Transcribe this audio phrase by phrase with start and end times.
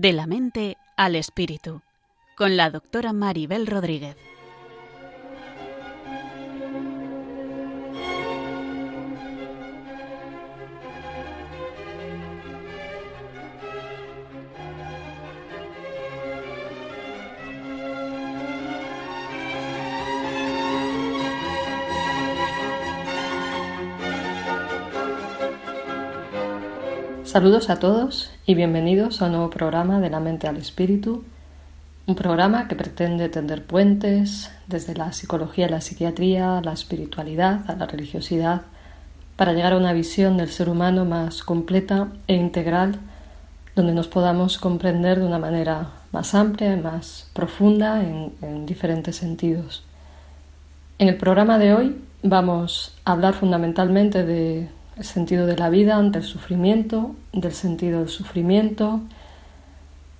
[0.00, 1.82] De la mente al espíritu,
[2.36, 4.14] con la doctora Maribel Rodríguez.
[27.28, 31.24] Saludos a todos y bienvenidos a un nuevo programa de la mente al espíritu,
[32.06, 37.76] un programa que pretende tender puentes desde la psicología y la psiquiatría, la espiritualidad, a
[37.76, 38.62] la religiosidad,
[39.36, 42.98] para llegar a una visión del ser humano más completa e integral,
[43.76, 49.84] donde nos podamos comprender de una manera más amplia y más profunda en diferentes sentidos.
[50.98, 55.96] En el programa de hoy vamos a hablar fundamentalmente de el sentido de la vida
[55.96, 59.00] ante el sufrimiento, del sentido del sufrimiento,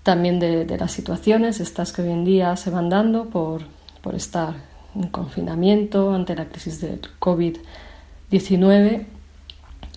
[0.02, 3.62] también de, las situaciones, estas que hoy en día se van dando por,
[4.00, 4.54] por estar
[4.94, 9.04] en confinamiento ante la crisis del COVID-19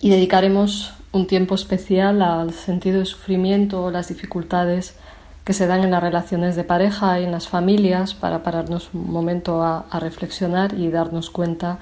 [0.00, 4.96] y dedicaremos un tiempo especial al sentido de sufrimiento o las dificultades
[5.44, 9.10] que se dan en las relaciones de pareja y en las familias para pararnos un
[9.10, 11.78] momento a, reflexionar y darnos cuenta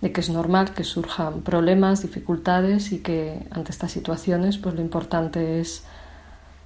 [0.00, 5.60] que es normal que surjan problemas, dificultades y que ante estas situaciones pues lo importante
[5.60, 5.84] es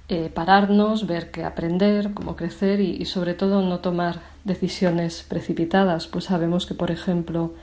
[0.09, 6.07] eh, pararnos, ver qué aprender, cómo crecer y, sobre todo no tomar decisiones precipitadas.
[6.07, 7.53] Pues sabemos que, por ejemplo,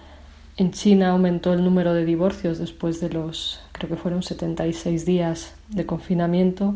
[0.56, 5.54] en China aumentó el número de divorcios después de los, creo que fueron 76 días
[5.68, 6.74] de confinamiento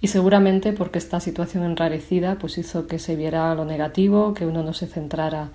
[0.00, 4.62] y seguramente porque esta situación enrarecida pues hizo que se viera lo negativo, que uno
[4.62, 5.50] no se centrara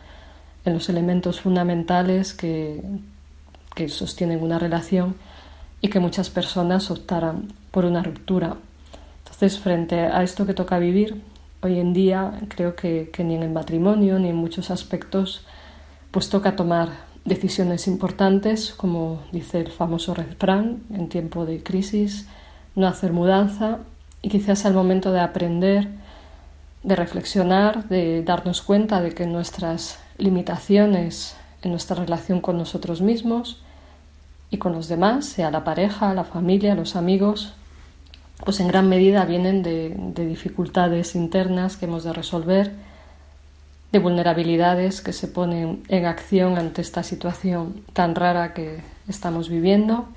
[0.66, 2.81] en los elementos fundamentales que,
[3.75, 5.16] que sostienen una relación
[5.81, 8.57] y que muchas personas optaran por una ruptura.
[9.19, 11.22] Entonces, frente a esto que toca vivir,
[11.61, 15.45] hoy en día creo que, que, ni en el matrimonio ni en muchos aspectos,
[16.11, 16.89] pues toca tomar
[17.25, 22.28] decisiones importantes, como dice el famoso refrán, en tiempo de crisis,
[22.75, 23.79] no hacer mudanza
[24.22, 25.88] y quizás el momento de aprender,
[26.83, 33.61] de reflexionar, de darnos cuenta de que nuestras limitaciones en nuestra relación con nosotros mismos
[34.49, 37.53] y con los demás, sea la pareja, la familia, los amigos,
[38.43, 42.71] pues en gran medida vienen de, dificultades internas que hemos de resolver,
[43.91, 50.07] de vulnerabilidades que se ponen en acción ante esta situación tan rara que estamos viviendo,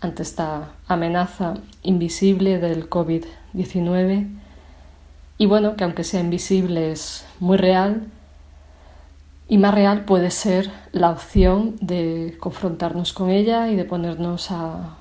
[0.00, 4.28] ante esta amenaza invisible del COVID-19
[5.38, 8.06] y bueno, que aunque sea invisible es muy real,
[9.52, 14.96] y más real puede ser la opción de confrontarnos con ella y de ponernos a,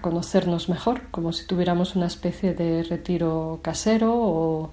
[0.00, 4.70] conocernos mejor, como si tuviéramos una especie de retiro casero o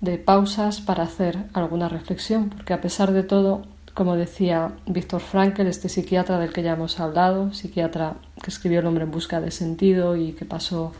[0.00, 5.66] de pausas para hacer alguna reflexión, porque a pesar de todo, como decía Víctor Frankl,
[5.66, 9.50] este psiquiatra del que ya hemos hablado, psiquiatra que escribió El hombre en busca de
[9.50, 10.92] sentido y que pasó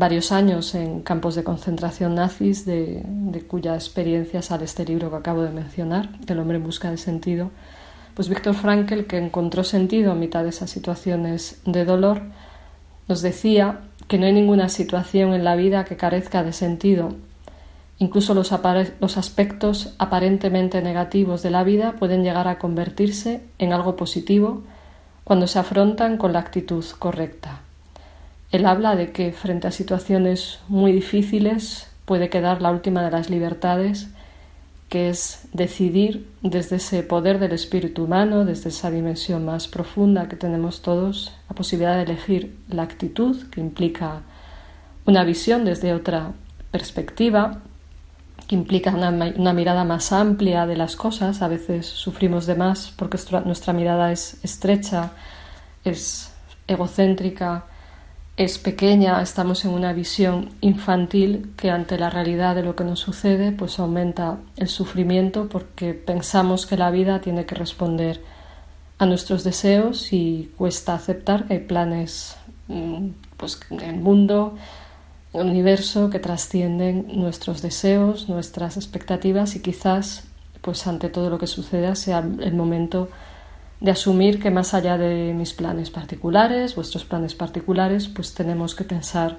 [0.00, 3.04] varios años en campos de concentración nazis, de,
[3.46, 7.50] cuya experiencia sale este libro que acabo de mencionar, El hombre en busca de sentido,
[8.14, 12.22] pues Víctor Frankl, que encontró sentido a mitad de esas situaciones de dolor,
[13.06, 17.14] nos decía que no hay ninguna situación en la vida que carezca de sentido.
[17.98, 18.52] Incluso los
[19.18, 24.62] aspectos aparentemente negativos de la vida pueden llegar a convertirse en algo positivo
[25.24, 27.60] cuando se afrontan con la actitud correcta.
[28.52, 33.30] Él habla de que frente a situaciones muy difíciles puede quedar la última de las
[33.30, 34.08] libertades,
[34.88, 40.34] que es decidir desde ese poder del espíritu humano, desde esa dimensión más profunda que
[40.34, 44.22] tenemos todos, la posibilidad de elegir la actitud, que implica
[45.06, 46.32] una visión desde otra
[46.72, 47.60] perspectiva,
[48.48, 51.40] que implica una, mirada más amplia de las cosas.
[51.40, 55.12] A veces sufrimos de más porque nuestra mirada es estrecha,
[55.84, 56.32] es
[56.66, 57.66] egocéntrica,
[58.40, 62.98] es pequeña, estamos en una visión infantil que ante la realidad de lo que nos
[62.98, 68.22] sucede, pues aumenta el sufrimiento porque pensamos que la vida tiene que responder
[68.96, 72.38] a nuestros deseos y cuesta aceptar que hay planes
[72.68, 74.56] mm, pues en el mundo,
[75.34, 80.24] el universo que trascienden nuestros deseos, nuestras expectativas y quizás
[80.62, 83.10] pues ante todo lo que suceda sea el momento
[83.80, 88.84] de asumir que más allá de mis planes particulares, vuestros planes particulares, pues tenemos que
[88.84, 89.38] pensar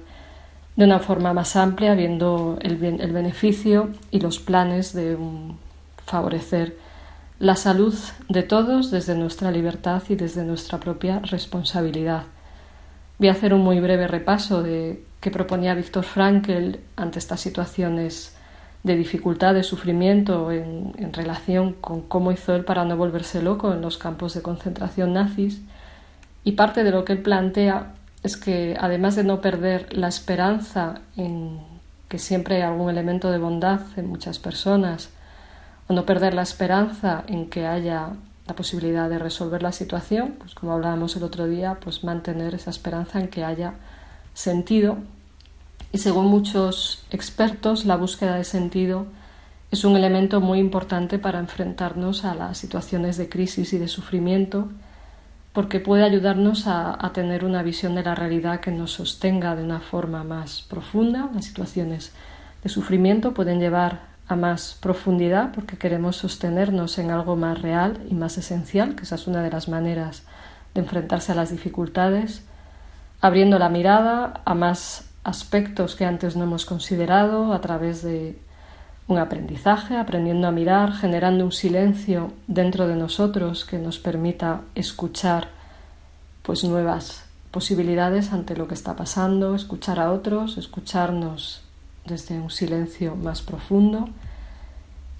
[0.76, 5.16] de una forma más amplia, viendo el, el beneficio y los planes de
[6.06, 6.76] favorecer
[7.38, 7.94] la salud
[8.28, 12.24] de todos desde nuestra libertad y desde nuestra propia responsabilidad.
[13.18, 18.36] Voy a hacer un muy breve repaso de que proponía Víctor Frankl ante estas situaciones
[18.82, 23.80] de dificultad, de sufrimiento en, relación con cómo hizo él para no volverse loco en
[23.80, 25.60] los campos de concentración nazis.
[26.44, 31.00] Y parte de lo que él plantea es que además de no perder la esperanza
[31.16, 31.60] en
[32.08, 35.10] que siempre hay algún elemento de bondad en muchas personas,
[35.88, 38.10] o no perder la esperanza en que haya
[38.46, 42.70] la posibilidad de resolver la situación, pues como hablábamos el otro día, pues mantener esa
[42.70, 43.74] esperanza en que haya
[44.34, 44.98] sentido.
[45.92, 49.06] Y según muchos expertos, la búsqueda de sentido
[49.70, 54.68] es un elemento muy importante para enfrentarnos a las situaciones de crisis y de sufrimiento,
[55.52, 59.80] porque puede ayudarnos a, tener una visión de la realidad que nos sostenga de una
[59.80, 61.28] forma más profunda.
[61.34, 62.12] Las situaciones
[62.62, 68.14] de sufrimiento pueden llevar a más profundidad porque queremos sostenernos en algo más real y
[68.14, 70.22] más esencial, que esa es una de las maneras
[70.74, 72.44] de enfrentarse a las dificultades,
[73.20, 78.38] abriendo la mirada a más aspectos que antes no hemos considerado a través de
[79.08, 85.48] un aprendizaje, aprendiendo a mirar, generando un silencio dentro de nosotros que nos permita escuchar
[86.42, 91.62] pues nuevas posibilidades ante lo que está pasando, escuchar a otros, escucharnos
[92.06, 94.08] desde un silencio más profundo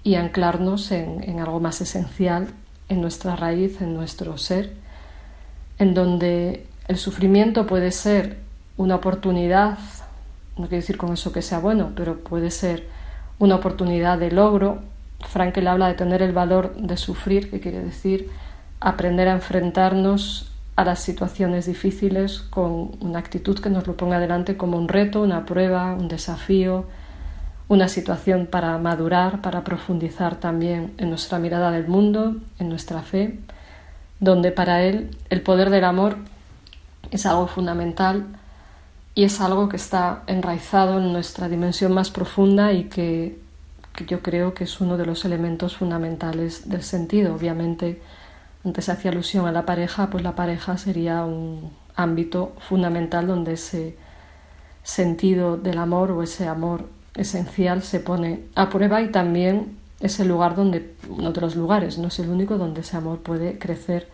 [0.03, 2.49] y anclarnos en, algo más esencial,
[2.89, 4.73] en nuestra raíz, en nuestro ser,
[5.79, 8.42] en donde el sufrimiento puede ser
[8.77, 9.77] una oportunidad,
[10.57, 12.87] no quiero decir con eso que sea bueno, pero puede ser
[13.39, 14.79] una oportunidad de logro.
[15.27, 18.29] Frankel habla de tener el valor de sufrir, que quiere decir
[18.79, 24.57] aprender a enfrentarnos a las situaciones difíciles con una actitud que nos lo ponga adelante
[24.57, 26.85] como un reto, una prueba, un desafío,
[27.67, 33.39] una situación para madurar, para profundizar también en nuestra mirada del mundo, en nuestra fe,
[34.19, 36.17] donde para él el poder del amor
[37.11, 38.25] es algo fundamental
[39.15, 43.39] y es algo que está enraizado en nuestra dimensión más profunda y que,
[44.07, 47.35] yo creo que es uno de los elementos fundamentales del sentido.
[47.35, 48.01] Obviamente,
[48.65, 53.95] antes hacía alusión a la pareja, pues la pareja sería un ámbito fundamental donde ese
[54.81, 60.27] sentido del amor o ese amor esencial se pone a prueba y también es el
[60.27, 64.09] lugar donde, uno de los lugares, no es el único donde ese amor puede crecer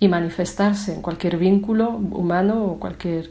[0.00, 3.30] y manifestarse en cualquier vínculo humano o cualquier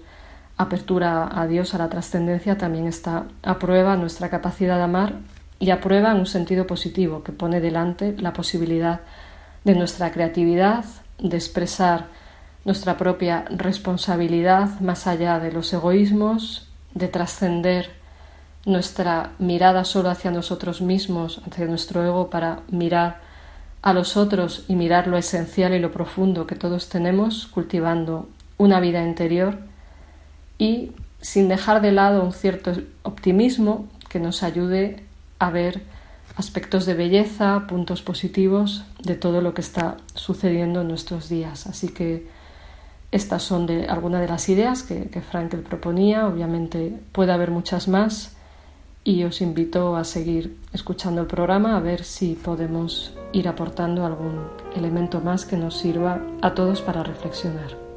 [0.62, 5.16] apertura a Dios, a la trascendencia, también está a prueba nuestra capacidad de amar
[5.60, 9.02] y a prueba en un sentido positivo, que pone delante la posibilidad
[9.64, 10.86] de nuestra creatividad,
[11.20, 12.08] de expresar
[12.66, 17.92] nuestra propia responsabilidad más allá de los egoísmos, de trascender
[18.66, 23.20] nuestra mirada solo hacia nosotros mismos, hacia nuestro ego, para mirar
[23.82, 28.80] a los otros y mirar lo esencial y lo profundo que todos tenemos, cultivando una
[28.80, 29.71] vida interior
[30.62, 30.92] y
[31.22, 35.04] sin dejar de lado un cierto optimismo que nos ayude
[35.40, 35.82] a ver
[36.36, 41.66] aspectos de belleza, puntos positivos de todo lo que está sucediendo en nuestros días.
[41.66, 42.28] Así que
[43.12, 46.28] estas son de algunas de las ideas que, que Frankel proponía.
[46.28, 48.36] Obviamente puede haber muchas más
[49.04, 54.44] y os invito a seguir escuchando el programa a ver si podemos ir aportando algún
[54.76, 57.91] elemento más que nos sirva a todos para reflexionar.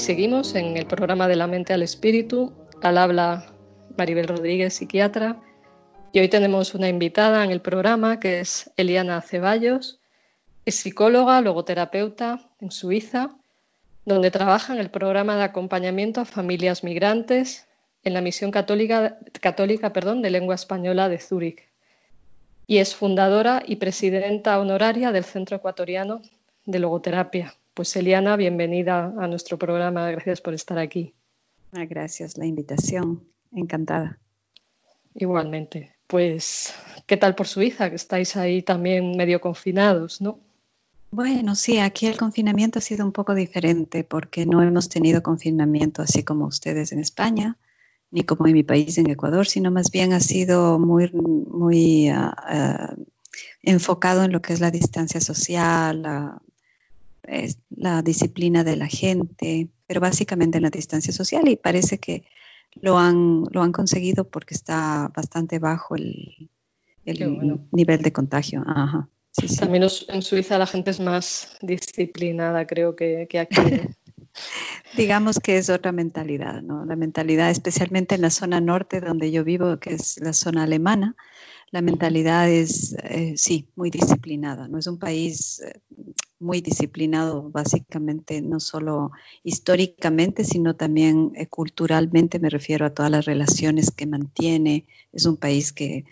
[0.00, 2.52] Seguimos en el programa de la mente al espíritu.
[2.82, 3.52] Al habla
[3.98, 5.40] Maribel Rodríguez, psiquiatra.
[6.12, 10.00] Y hoy tenemos una invitada en el programa que es Eliana Ceballos.
[10.64, 13.36] Es psicóloga, logoterapeuta en Suiza,
[14.06, 17.68] donde trabaja en el programa de acompañamiento a familias migrantes
[18.02, 21.68] en la misión católica, católica perdón, de lengua española de Zúrich.
[22.66, 26.22] Y es fundadora y presidenta honoraria del Centro Ecuatoriano
[26.64, 27.54] de Logoterapia.
[27.74, 30.10] Pues Eliana, bienvenida a nuestro programa.
[30.10, 31.14] Gracias por estar aquí.
[31.72, 33.22] Ah, gracias la invitación.
[33.52, 34.18] Encantada.
[35.14, 35.94] Igualmente.
[36.08, 36.74] Pues,
[37.06, 37.88] ¿qué tal por Suiza?
[37.88, 40.40] Que estáis ahí también medio confinados, ¿no?
[41.12, 46.02] Bueno, sí, aquí el confinamiento ha sido un poco diferente porque no hemos tenido confinamiento
[46.02, 47.56] así como ustedes en España,
[48.10, 52.30] ni como en mi país, en Ecuador, sino más bien ha sido muy, muy uh,
[52.30, 53.04] uh,
[53.62, 56.40] enfocado en lo que es la distancia social, la,
[57.70, 62.24] la disciplina de la gente, pero básicamente en la distancia social y parece que
[62.74, 66.50] lo han, lo han conseguido porque está bastante bajo el,
[67.72, 68.64] nivel de contagio.
[69.58, 73.56] También en Suiza la gente es más disciplinada, creo que, que aquí.
[74.96, 76.84] Digamos que es otra mentalidad, ¿no?
[76.84, 81.16] La mentalidad, especialmente en la zona norte donde yo vivo, que es la zona alemana,
[81.72, 84.66] la mentalidad es, eh, sí, muy disciplinada.
[84.66, 85.80] No es un país eh,
[86.40, 89.12] muy disciplinado, básicamente, no solo
[89.44, 92.40] históricamente, sino también eh, culturalmente.
[92.40, 94.86] Me refiero a todas las relaciones que mantiene.
[95.12, 96.04] Es un país que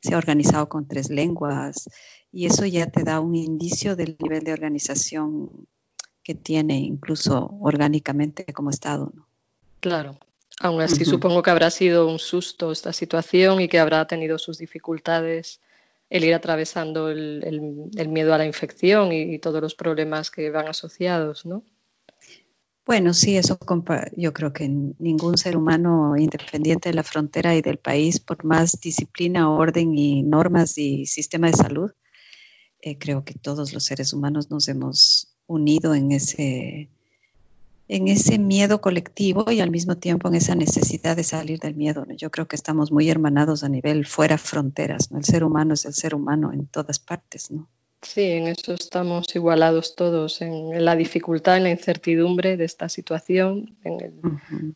[0.00, 1.88] se ha organizado con tres lenguas
[2.30, 5.66] y eso ya te da un indicio del nivel de organización
[6.22, 9.12] que tiene, incluso orgánicamente como Estado.
[9.14, 9.26] ¿no?
[9.80, 10.18] Claro.
[10.60, 14.58] Aún así, supongo que habrá sido un susto esta situación y que habrá tenido sus
[14.58, 15.60] dificultades
[16.08, 21.44] el ir atravesando el, miedo a la infección y, todos los problemas que van asociados,
[21.44, 21.62] ¿no?
[22.86, 23.58] Bueno, sí, eso
[24.16, 28.80] yo creo que ningún ser humano independiente de la frontera y del país, por más
[28.80, 31.90] disciplina, orden y normas y sistema de salud,
[32.80, 36.88] eh, creo que todos los seres humanos nos hemos unido en ese,
[37.88, 42.04] en ese miedo colectivo y al mismo tiempo en esa necesidad de salir del miedo.
[42.16, 45.08] Yo creo que estamos muy hermanados a nivel fuera fronteras.
[45.14, 47.50] El ser humano es el ser humano en todas partes.
[47.50, 47.68] ¿no?
[48.02, 53.76] Sí, en eso estamos igualados todos, en la dificultad, en la incertidumbre de esta situación,
[53.84, 54.12] en el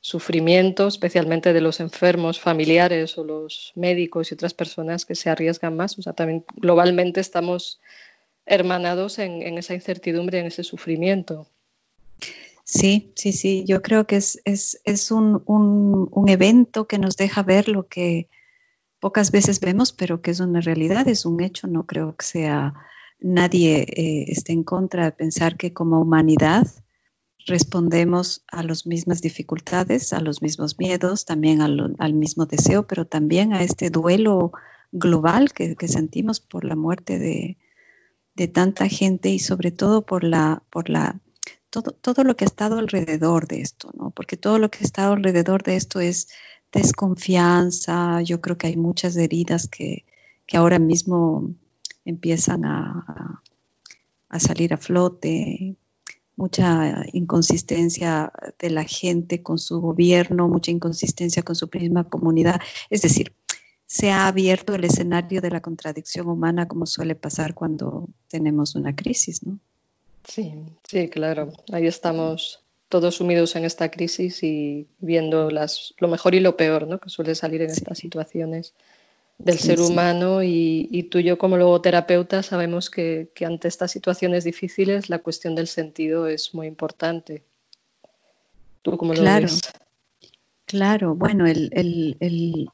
[0.00, 5.76] sufrimiento, especialmente de los enfermos familiares o los médicos y otras personas que se arriesgan
[5.76, 5.98] más.
[5.98, 7.80] O sea, también globalmente estamos
[8.46, 11.46] hermanados en, en esa incertidumbre, en ese sufrimiento.
[12.72, 17.68] Sí, sí, sí, yo creo que es, es, un, un, evento que nos deja ver
[17.68, 18.28] lo que
[19.00, 22.74] pocas veces vemos, pero que es una realidad, es un hecho, no creo que sea
[23.18, 26.68] nadie eh, esté en contra de pensar que como humanidad
[27.44, 33.52] respondemos a las mismas dificultades, a los mismos miedos, también al, mismo deseo, pero también
[33.52, 34.52] a este duelo
[34.92, 37.58] global que, sentimos por la muerte de,
[38.36, 41.20] de, tanta gente y sobre todo por la, por la
[41.70, 44.10] todo, lo que ha estado alrededor de esto, ¿no?
[44.10, 46.28] Porque todo lo que ha estado alrededor de esto es
[46.72, 50.04] desconfianza, yo creo que hay muchas heridas que,
[50.52, 51.54] ahora mismo
[52.04, 53.40] empiezan a,
[54.38, 55.76] salir a flote,
[56.36, 62.60] mucha inconsistencia de la gente con su gobierno, mucha inconsistencia con su misma comunidad.
[62.90, 63.34] Es decir,
[63.86, 68.94] se ha abierto el escenario de la contradicción humana como suele pasar cuando tenemos una
[68.96, 69.60] crisis, ¿no?
[70.24, 70.54] Sí,
[70.88, 71.52] sí, claro.
[71.72, 76.88] Ahí estamos todos sumidos en esta crisis y viendo las, lo mejor y lo peor
[76.88, 76.98] ¿no?
[76.98, 78.74] que suele salir en estas situaciones
[79.38, 85.08] del ser humano y, tú y yo como logoterapeuta sabemos que, ante estas situaciones difíciles
[85.08, 87.42] la cuestión del sentido es muy importante.
[88.82, 89.46] ¿Tú cómo lo claro.
[89.46, 89.60] ves?
[90.66, 92.70] Claro, bueno, el,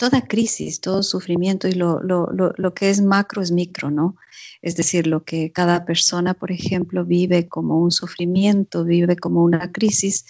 [0.00, 4.16] toda crisis, todo sufrimiento y lo, lo, que es macro es micro, ¿no?
[4.62, 9.70] Es decir, lo que cada persona, por ejemplo, vive como un sufrimiento, vive como una
[9.72, 10.24] crisis,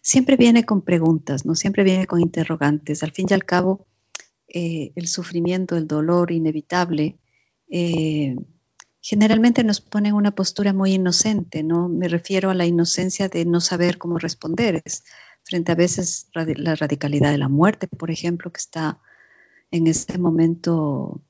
[0.00, 1.54] siempre viene con preguntas, ¿no?
[1.54, 3.02] Siempre viene con interrogantes.
[3.02, 3.86] Al fin y al cabo,
[4.48, 7.18] eh, el sufrimiento, el dolor inevitable,
[7.68, 8.36] eh,
[9.02, 11.90] generalmente nos pone en una postura muy inocente, ¿no?
[11.90, 14.82] Me refiero a la inocencia de no saber cómo responder.
[15.42, 18.98] frente a veces la radicalidad de la muerte, por ejemplo, que está
[19.70, 21.20] en este momento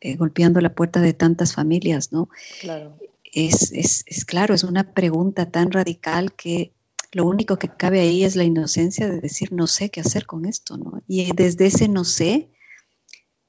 [0.00, 2.28] eh, golpeando la puerta de tantas familias, ¿no?
[2.60, 2.98] Claro.
[3.32, 6.72] Es, es, es, claro, es una pregunta tan radical que
[7.12, 10.46] lo único que cabe ahí es la inocencia de decir no sé qué hacer con
[10.46, 11.02] esto, ¿no?
[11.06, 12.50] Y desde ese no sé,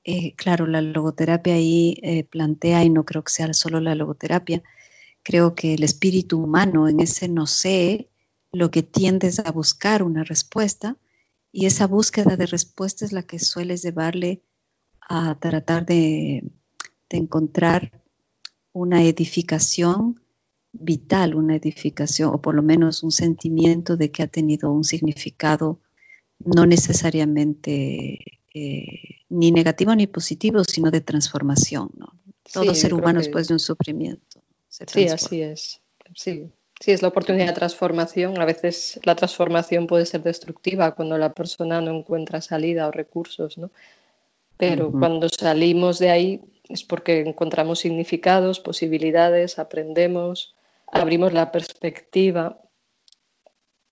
[0.04, 4.62] eh, claro, la logoterapia ahí eh, plantea, y no creo que sea solo la logoterapia,
[5.24, 8.08] creo que el espíritu humano en ese no sé,
[8.52, 10.96] lo que tiendes a buscar una respuesta,
[11.56, 14.42] y esa búsqueda de respuesta es la que suele llevarle
[15.00, 16.44] a tratar de,
[17.10, 18.04] encontrar
[18.74, 20.22] una edificación
[20.74, 25.80] vital, una edificación o por lo menos un sentimiento de que ha tenido un significado
[26.40, 28.20] no necesariamente
[28.54, 31.90] eh, ni negativo ni positivo, sino de transformación.
[32.52, 34.44] Todo ser humano después de un sufrimiento.
[34.68, 35.80] sí, así es.
[36.16, 38.40] Sí, Sí, es la oportunidad de transformación.
[38.40, 43.58] A veces la transformación puede ser destructiva cuando la persona no encuentra salida o recursos,
[43.58, 43.72] ¿no?
[44.58, 50.56] Pero cuando salimos de ahí es porque encontramos significados, posibilidades, aprendemos,
[50.88, 52.62] abrimos la perspectiva.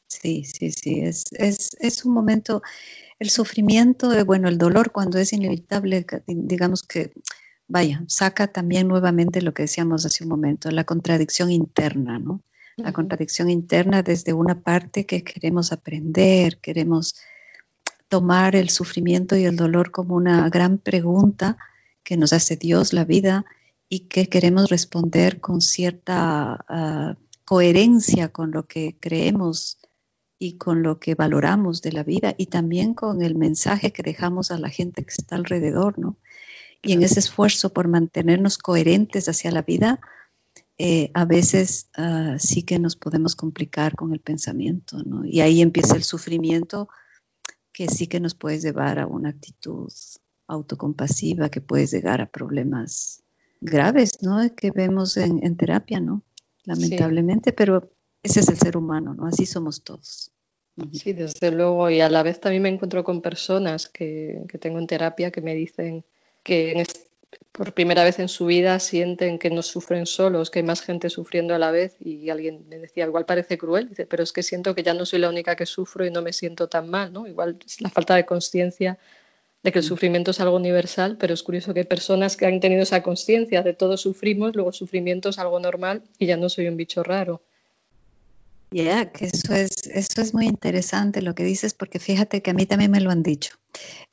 [0.07, 2.61] Sí, sí, sí, es, es, es un momento,
[3.19, 7.11] el sufrimiento, bueno, el dolor cuando es inevitable, digamos que
[7.67, 12.41] vaya, saca también nuevamente lo que decíamos hace un momento, la contradicción interna, ¿no?
[12.75, 17.15] La contradicción interna desde una parte que queremos aprender, queremos
[18.07, 21.57] tomar el sufrimiento y el dolor como una gran pregunta
[22.03, 23.45] que nos hace Dios la vida
[23.89, 27.15] y que queremos responder con cierta ah,
[27.45, 29.77] coherencia con lo que creemos
[30.39, 34.51] y con lo que valoramos de la vida y también con el mensaje que dejamos
[34.51, 36.17] a la gente que está alrededor, ¿no?
[36.81, 40.01] Y en ese esfuerzo por mantenernos coherentes hacia la vida,
[40.77, 45.25] eh, a veces ah, sí que nos podemos complicar con el pensamiento, ¿no?
[45.25, 46.89] Y ahí empieza el sufrimiento
[47.71, 49.91] que sí que nos puede llevar a una actitud
[50.47, 53.23] autocompasiva, que puede llegar a problemas
[53.61, 54.39] graves, ¿no?
[54.55, 56.23] Que vemos en, terapia, ¿no?
[56.65, 59.27] Lamentablemente, pero ese es el ser humano, ¿no?
[59.27, 60.31] Así somos todos.
[60.91, 64.79] Sí, desde luego, y a la vez también me encuentro con personas que, que tengo
[64.79, 66.03] en terapia que me dicen
[66.41, 66.83] que
[67.51, 71.09] por primera vez en su vida sienten que no sufren solos, que hay más gente
[71.09, 74.43] sufriendo a la vez y alguien me decía, igual parece cruel, dice, pero es que
[74.43, 77.13] siento que ya no soy la única que sufro y no me siento tan mal,
[77.13, 77.27] ¿no?
[77.27, 78.97] Igual es la falta de conciencia
[79.63, 79.87] de que el mm.
[79.87, 83.73] sufrimiento es algo universal, pero es curioso que personas que han tenido esa conciencia de
[83.73, 87.41] todos sufrimos, luego sufrimiento es algo normal y ya no soy un bicho raro.
[88.73, 92.53] Ya, que eso es, eso es muy interesante lo que dices, porque fíjate que a
[92.55, 93.55] mí también me lo han dicho.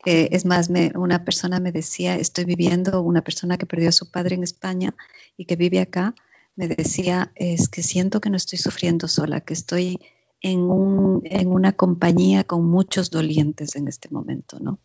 [0.04, 3.92] Eh, es más, me, una persona me decía, estoy viviendo, una persona que perdió a
[3.92, 4.94] su padre en España
[5.38, 6.14] y que vive acá,
[6.56, 9.98] me decía, es que siento que no estoy sufriendo sola, que estoy
[10.42, 14.78] en, un, en una compañía con muchos dolientes en este momento, ¿no?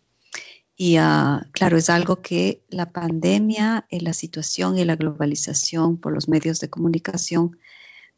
[0.77, 6.29] Y uh, claro, es algo que la pandemia, la situación y la globalización por los
[6.29, 7.57] medios de comunicación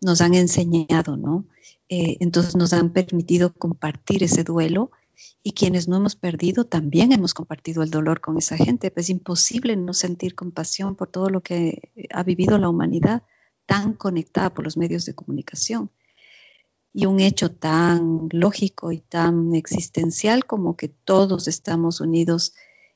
[0.02, 1.46] nos han enseñado, ¿no?
[1.90, 4.92] Eh, entonces nos han permitido compartir ese duelo
[5.42, 8.92] y quienes no hemos perdido también hemos compartido el dolor con esa gente.
[8.96, 13.24] Es imposible no sentir compasión por todo lo que ha vivido la humanidad
[13.66, 15.90] tan conectada por los medios de comunicación.
[16.94, 22.54] Y un hecho tan lógico y tan existencial como que todos estamos unidos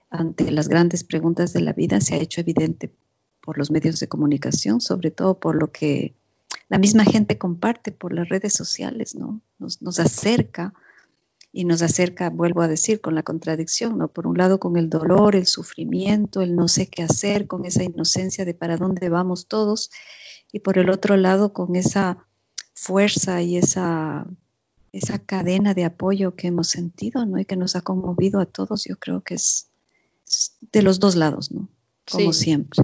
[0.09, 2.93] ante las grandes preguntas de la vida se ha hecho evidente
[3.41, 6.15] por los medios de comunicación, sobre todo por lo que
[6.69, 9.41] la misma gente comparte por las redes sociales, ¿no?
[9.59, 10.73] Nos, acerca
[11.51, 14.07] y nos acerca, vuelvo a decir, con la contradicción, ¿no?
[14.07, 17.83] Por un lado con el dolor, el sufrimiento, el no sé qué hacer, con esa
[17.83, 19.91] inocencia de para dónde vamos todos,
[20.53, 22.25] y por el otro lado con esa
[22.73, 24.25] fuerza y esa,
[24.93, 27.37] esa cadena de apoyo que hemos sentido, ¿no?
[27.37, 29.67] Y que nos ha conmovido a todos, yo creo que es,
[30.71, 31.67] de los dos lados, ¿no?
[32.09, 32.83] Como siempre.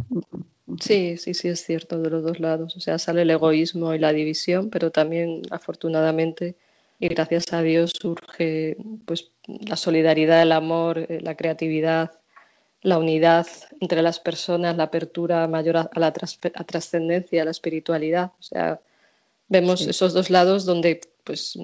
[0.82, 2.75] Sí, sí, sí, es cierto, de los dos lados.
[2.75, 6.56] O sea, sale el egoísmo y la división, pero también, afortunadamente,
[6.99, 12.19] y gracias a Dios, surge pues, la solidaridad, el amor, eh, la creatividad,
[12.82, 13.47] la unidad
[13.80, 18.34] entre las personas, la apertura mayor a, la trascendencia, a la espiritualidad.
[18.39, 18.82] O sea,
[19.47, 21.58] vemos esos dos lados donde pues,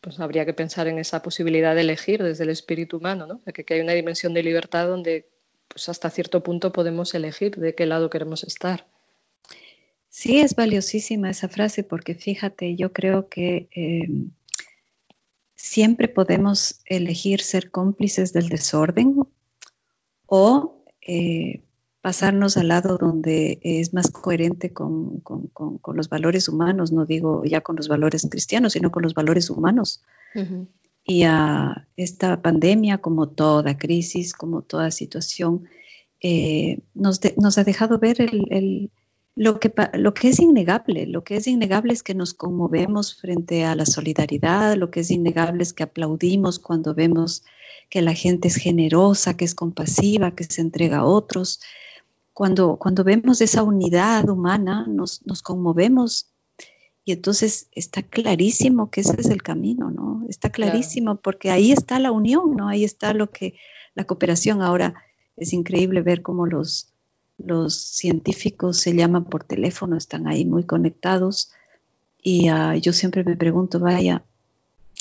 [0.00, 3.42] pues habría que pensar en esa posibilidad de elegir desde el espíritu humano, ¿no?
[3.52, 5.26] que, que hay una dimensión de libertad donde
[5.68, 8.86] pues hasta cierto punto podemos elegir de qué lado queremos estar.
[10.08, 14.30] Sí, es valiosísima esa frase porque fíjate, yo creo que em,
[15.54, 19.16] siempre podemos elegir ser cómplices del desorden
[20.26, 21.62] o eh,
[22.00, 25.22] pasarnos al lado donde es más coherente con,
[25.94, 30.02] los valores humanos, no digo ya con los valores cristianos, sino con los valores humanos.
[31.08, 35.66] Y a esta pandemia, como toda crisis, como toda situación,
[36.20, 37.18] eh, nos,
[37.56, 38.30] ha dejado ver
[39.34, 41.06] lo, que, lo que es innegable.
[41.06, 45.10] Lo que es innegable es que nos conmovemos frente a la solidaridad, lo que es
[45.10, 47.42] innegable es que aplaudimos cuando vemos
[47.88, 51.62] que la gente es generosa, que es compasiva, que se entrega a otros.
[52.34, 56.28] Cuando, cuando vemos esa unidad humana, nos, nos conmovemos
[57.08, 60.26] y entonces está clarísimo que ese es el camino, ¿no?
[60.28, 62.68] Está clarísimo porque ahí está la unión, ¿no?
[62.68, 63.54] Ahí está lo que
[63.94, 64.60] la cooperación.
[64.60, 64.94] Ahora
[65.34, 66.92] es increíble ver cómo los,
[67.38, 71.50] los científicos se llaman por teléfono, están ahí muy conectados.
[72.22, 74.22] Y ah, yo siempre me pregunto, vaya,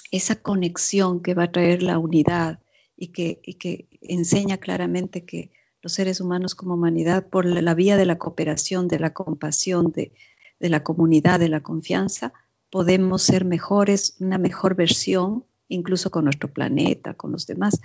[0.10, 2.62] esa conexión que va a traer la unidad
[2.96, 7.98] y que, y que enseña claramente que los seres humanos como humanidad, por la vía
[7.98, 10.14] de la cooperación, de la compasión, de,
[10.60, 12.34] de la comunidad, de la confianza,
[12.70, 17.80] podemos ser mejores, una mejor versión, incluso con nuestro planeta, con los demás.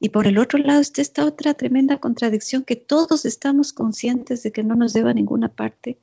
[0.00, 4.52] Y por el otro lado está esta otra tremenda contradicción que todos estamos conscientes de
[4.52, 5.98] que no nos lleva a ninguna parte.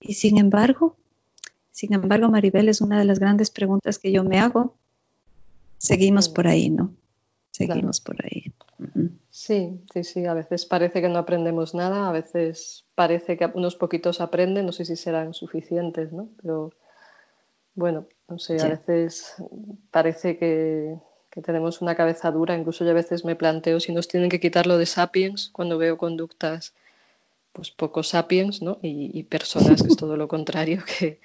[0.00, 0.96] Y sin embargo,
[1.76, 4.74] sin embargo, Maribel, es una de las grandes preguntas que yo me hago.
[5.76, 6.94] Seguimos por ahí, ¿no?
[7.56, 8.52] Seguimos por ahí.
[9.30, 13.76] Sí, sí, sí, a veces parece que no aprendemos nada, a veces parece que unos
[13.76, 16.28] poquitos aprenden, no sé si serán suficientes, ¿no?
[16.42, 16.72] Pero
[17.74, 19.36] bueno, no sé, a veces
[19.90, 20.96] parece que,
[21.44, 24.66] tenemos una cabeza dura, incluso yo a veces me planteo si nos tienen que quitar
[24.66, 26.74] lo de sapiens cuando veo conductas
[27.52, 28.78] pues poco sapiens, ¿no?
[28.82, 31.20] Y, personas que es todo lo contrario, que,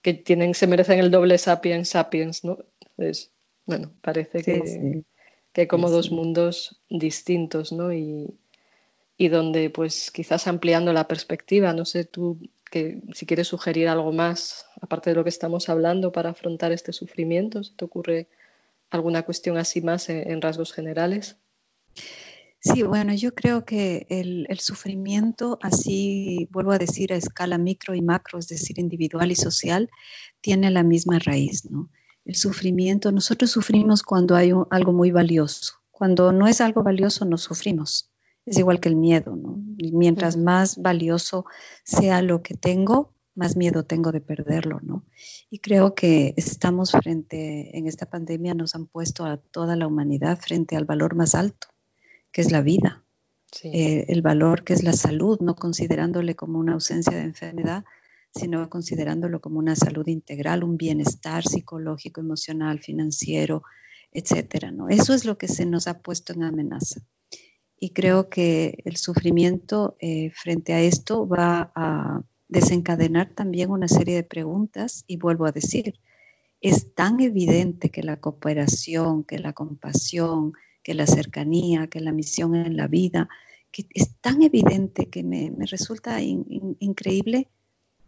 [0.00, 2.58] que, tienen, se merecen el doble sapiens sapiens, ¿no?
[2.80, 3.30] Entonces,
[3.66, 5.04] bueno, parece que,
[5.52, 7.92] que como dos mundos distintos, ¿no?
[7.92, 8.38] Y,
[9.16, 12.38] y donde pues quizás ampliando la perspectiva, no sé tú
[12.72, 16.94] que si quieres sugerir algo más, aparte de lo que estamos hablando, para afrontar este
[16.94, 18.28] sufrimiento, ¿se te ocurre
[18.90, 21.36] alguna cuestión así más en, rasgos generales?
[22.60, 27.94] Sí, bueno, yo creo que el, el, sufrimiento, así vuelvo a decir a escala micro
[27.94, 29.90] y macro, es decir, individual y social,
[30.40, 31.90] tiene la misma raíz, ¿no?
[32.24, 35.74] El sufrimiento, nosotros sufrimos cuando hay algo muy valioso.
[35.90, 38.12] Cuando no es algo valioso, no sufrimos
[38.46, 39.58] es igual que el miedo, ¿no?
[39.92, 41.44] mientras más valioso
[41.84, 45.06] sea lo que tengo, más miedo tengo de perderlo, ¿no?
[45.48, 50.38] Y creo que estamos frente, en esta pandemia nos han puesto a toda la humanidad
[50.38, 51.68] frente al valor más alto,
[52.30, 53.04] que es la vida,
[53.62, 57.84] eh, el valor que es la salud, no considerándole como una ausencia de enfermedad,
[58.34, 63.62] sino considerándolo como una salud integral, un bienestar psicológico, emocional, financiero,
[64.10, 64.88] etcétera, ¿no?
[64.88, 67.00] Eso es lo que se nos ha puesto en amenaza.
[67.78, 74.14] Y creo que el sufrimiento eh, frente a esto va a desencadenar también una serie
[74.14, 75.98] de preguntas y vuelvo a decir,
[76.60, 82.54] es tan evidente que la cooperación, que la compasión, que la cercanía, que la misión
[82.54, 83.28] en la vida,
[83.72, 87.48] que es tan evidente que me, resulta increíble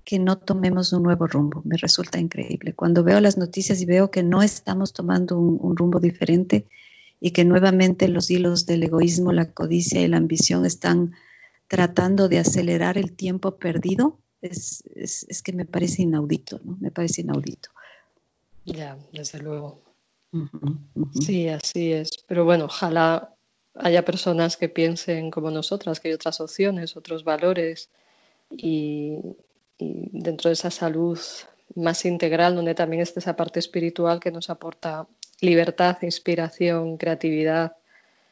[0.04, 1.62] que no tomemos un nuevo rumbo.
[1.64, 2.74] Me resulta increíble.
[2.74, 6.66] Cuando veo las noticias y veo que no estamos tomando un rumbo diferente,
[7.24, 11.14] y que nuevamente los hilos del egoísmo, la codicia y la ambición están
[11.68, 16.76] tratando de acelerar el tiempo perdido, es, es, que me parece inaudito, ¿no?
[16.80, 17.70] Me parece inaudito.
[18.66, 19.80] Ya, desde luego.
[21.18, 22.10] Sí, así es.
[22.26, 23.34] Pero bueno, ojalá
[23.74, 27.88] haya personas que piensen como nosotras, que hay otras opciones, otros valores
[28.50, 29.16] y,
[29.78, 31.18] y dentro de esa salud
[31.74, 35.06] más integral, donde también esté esa parte espiritual que nos aporta
[35.40, 37.76] libertad, inspiración, creatividad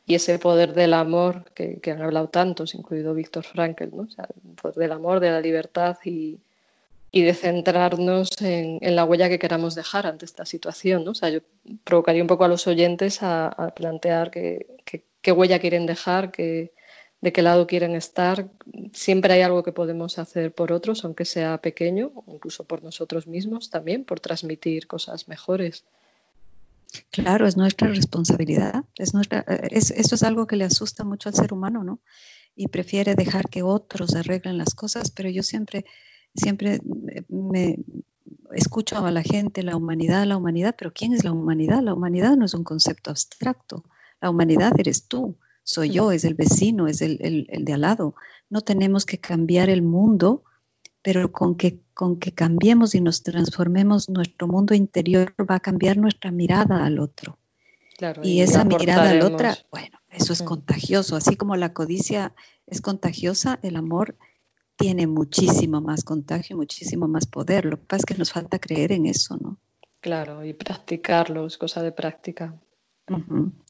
[0.07, 4.03] y ese poder del amor que, han hablado tantos, incluido Víctor Frankl, ¿no?
[4.03, 6.39] el poder del amor, de la libertad y,
[7.13, 11.05] de centrarnos en, la huella que queramos dejar ante esta situación.
[11.05, 11.11] ¿no?
[11.11, 11.41] O sea, yo
[11.85, 16.33] provocaría un poco a los oyentes a, plantear qué huella quieren dejar,
[17.23, 18.51] de qué lado quieren estar.
[18.93, 23.71] Siempre hay algo que podemos hacer por otros, aunque sea pequeño, incluso por nosotros mismos
[23.71, 25.85] también, por transmitir cosas mejores.
[27.11, 28.85] Claro, es nuestra responsabilidad.
[28.97, 32.01] Es nuestra, eh, eso es algo que le asusta mucho al ser humano, ¿no?
[32.57, 35.87] Y prefiere dejar que otros arreglen las cosas, pero yo siempre,
[36.35, 36.81] siempre
[37.29, 37.79] me
[38.53, 41.83] escucho a la gente, la humanidad, la humanidad, pero ¿quién es la humanidad?
[41.83, 43.85] La humanidad no es un concepto abstracto.
[44.21, 47.83] La humanidad eres tú, soy yo, es el vecino, es el, el, el de al
[47.83, 48.15] lado.
[48.51, 50.45] No tenemos que cambiar el mundo
[51.03, 55.97] pero con que, con que cambiemos y nos transformemos, nuestro mundo interior va a cambiar
[55.97, 57.39] nuestra mirada al otro.
[58.23, 60.47] y, esa mirada al otro, bueno, eso es mm.
[60.47, 61.17] contagioso.
[61.17, 62.35] Así como la codicia
[62.67, 64.17] es contagiosa, el amor
[64.77, 67.65] tiene muchísimo más contagio, muchísimo más poder.
[67.65, 69.59] Lo que pasa es que nos falta creer en eso, ¿no?
[70.01, 72.55] Claro, y practicarlo, es cosa de práctica.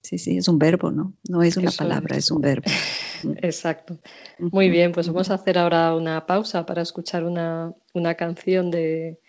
[0.02, 1.14] Sí, sí, es un verbo, ¿no?
[1.28, 2.30] No es una palabra, es.
[2.30, 2.66] un verbo.
[3.42, 3.98] Exacto.
[4.38, 7.74] Muy bien, pues vamos a hacer ahora una pausa para escuchar una,
[8.16, 9.20] canción de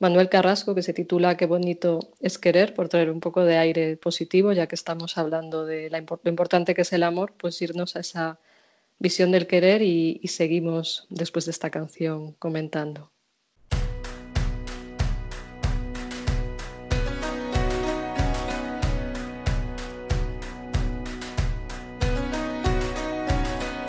[0.00, 3.96] Manuel Carrasco que se titula Qué bonito es querer, por traer un poco de aire
[3.96, 7.96] positivo, ya que estamos hablando de la, lo importante que es el amor, pues irnos
[7.96, 8.38] a esa
[8.98, 13.13] visión del querer y seguimos después de esta canción comentando.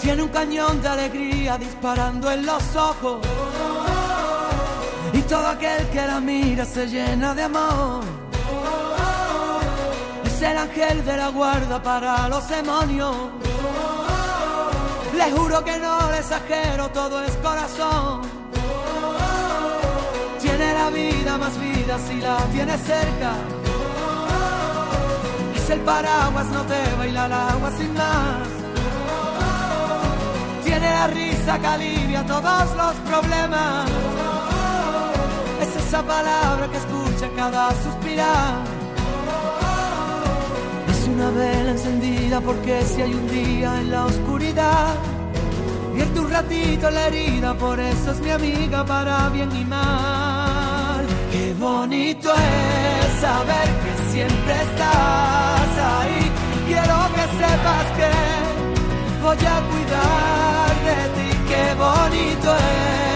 [0.06, 3.26] Tiene un cañón de alegría disparando en los ojos.
[5.12, 8.04] Y todo aquel que la mira se llena de amor.
[10.24, 13.16] Es el ángel de la guarda para los demonios.
[15.18, 18.22] Le juro que no le exagero, todo es corazón.
[20.40, 23.32] Tiene la vida más vida si la tiene cerca.
[25.56, 28.55] Es el paraguas, no te baila el agua sin más
[30.80, 33.90] tiene la risa que alivia todos los problemas.
[35.62, 38.56] Es esa palabra que escucha cada suspirar.
[40.90, 44.96] Es un una vela encendida porque si hay un día en la oscuridad,
[45.94, 51.06] vierte un ratito la herida, por eso es mi amiga para bien y mal.
[51.32, 56.32] Qué bonito es saber que siempre estás ahí.
[56.68, 58.12] Quiero que sepas que
[59.24, 60.55] voy a cuidar
[60.90, 61.30] de ti.
[61.50, 62.50] Qué bonito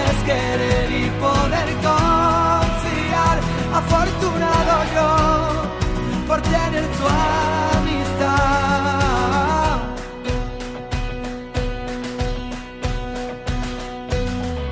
[0.09, 3.37] es querer y poder confiar.
[3.81, 5.09] Afortunado yo
[6.27, 7.05] por tener tu
[7.77, 8.49] amistad.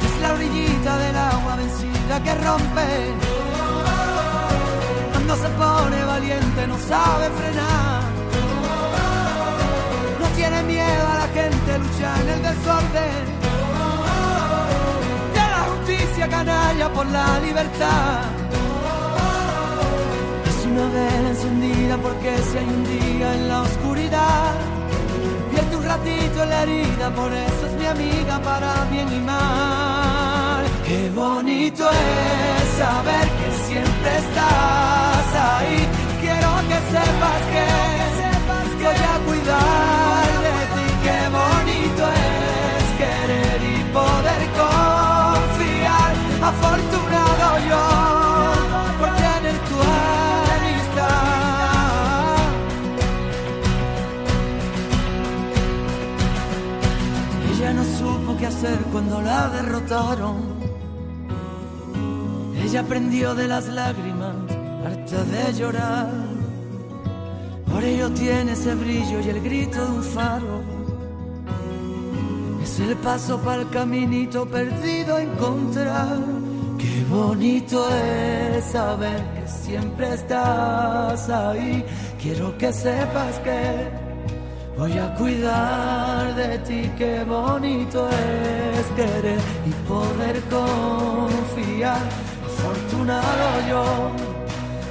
[0.08, 2.88] Es la orillita del agua vencida que rompe
[5.38, 8.17] se pone valiente no sabe frenar.
[10.38, 13.26] Tiene miedo a la gente, lucha en el desorden.
[15.34, 18.22] De la justicia canalla por la libertad.
[20.48, 24.54] Es una vela encendida porque si hay un día en la oscuridad,
[25.52, 30.64] vierte un ratito en la herida, por eso es mi amiga para bien y mal.
[30.86, 35.80] Qué bonito es saber que siempre estás ahí.
[36.22, 37.98] Quiero que, sepas que
[38.88, 40.27] voy a cuidar
[43.98, 46.12] poder confiar.
[46.50, 47.84] Afortunado yo
[49.00, 49.78] por tener tu
[50.56, 51.28] amistad.
[57.52, 60.58] Ella no supo qué hacer cuando la derrotaron
[62.68, 64.36] ella aprendió de las lágrimas,
[64.86, 66.12] harta de llorar.
[67.72, 70.77] Por ello tiene ese brillo y el grito de un faro.
[72.68, 76.18] Es el paso para el caminito perdido encontrar.
[76.78, 81.86] Qué bonito es saber que siempre estás ahí.
[82.22, 83.90] Quiero que sepas que
[84.78, 86.92] voy a cuidar de ti.
[86.98, 92.02] Qué bonito es querer y poder confiar
[92.48, 93.86] afortunado yo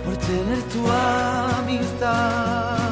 [0.03, 0.81] por tener tu
[1.61, 2.86] amistad.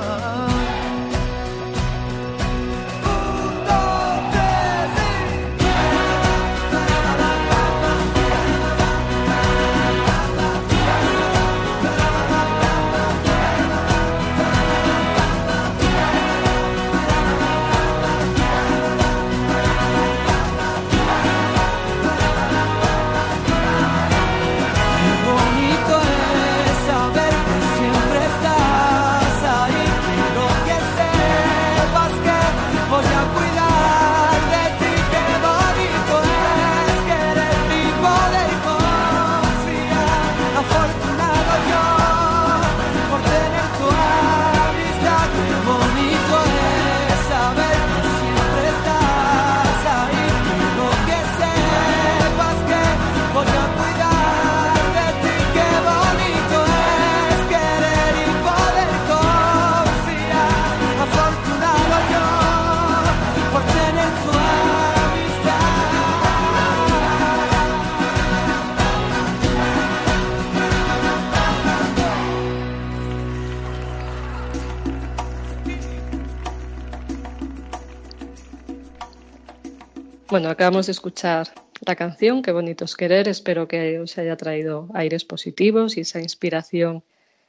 [80.55, 81.49] Acabamos de escuchar
[81.85, 83.29] la canción, Qué bonito es querer.
[83.29, 87.03] Espero que os haya traído aires positivos y esa inspiración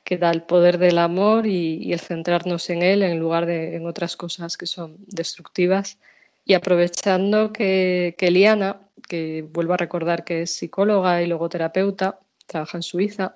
[0.04, 3.86] que da el poder del amor y, el centrarnos en él en lugar de en
[3.86, 6.00] otras cosas que son destructivas.
[6.46, 8.30] Y aprovechando que, que
[9.08, 13.36] que vuelvo a recordar que es psicóloga y logoterapeuta, trabaja en Suiza,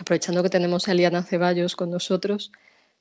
[0.00, 2.50] aprovechando que tenemos a Liana Ceballos con nosotros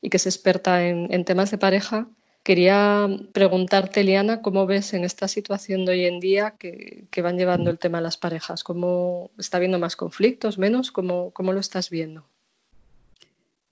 [0.02, 2.08] y que es experta en temas de pareja,
[2.50, 7.70] Quería preguntarte, Liana, ¿cómo ves en esta situación de hoy en día que, van llevando
[7.70, 8.64] el tema de las parejas?
[8.64, 10.92] ¿Cómo está habiendo más conflictos, menos?
[10.92, 12.26] ¿Cómo, lo estás viendo?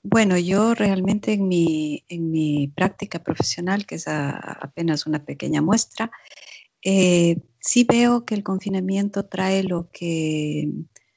[0.03, 6.11] Bueno, yo realmente en mi, en mi práctica profesional, que es apenas una pequeña muestra,
[6.83, 10.69] eh, sí veo que el confinamiento trae lo que,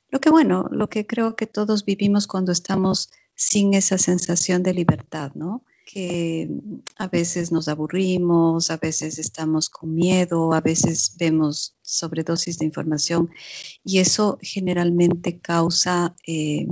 [0.09, 4.73] lo que, bueno, lo que creo que todos vivimos cuando estamos sin esa sensación de
[4.73, 5.63] libertad, ¿no?
[5.93, 6.49] Que
[6.97, 13.31] a veces nos aburrimos, a veces estamos con miedo, a veces vemos sobredosis de información
[13.85, 16.67] y eso generalmente causa, eh,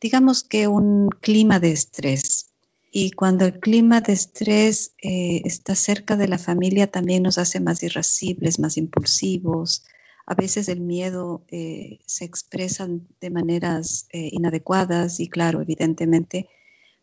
[0.00, 2.46] digamos que un clima de estrés.
[2.92, 7.60] Y cuando el clima de estrés eh, está cerca de la familia, también nos hace
[7.60, 9.84] más irascibles, más impulsivos.
[10.26, 12.88] A veces el miedo eh, se expresa
[13.20, 16.48] de maneras inadecuadas y claro, evidentemente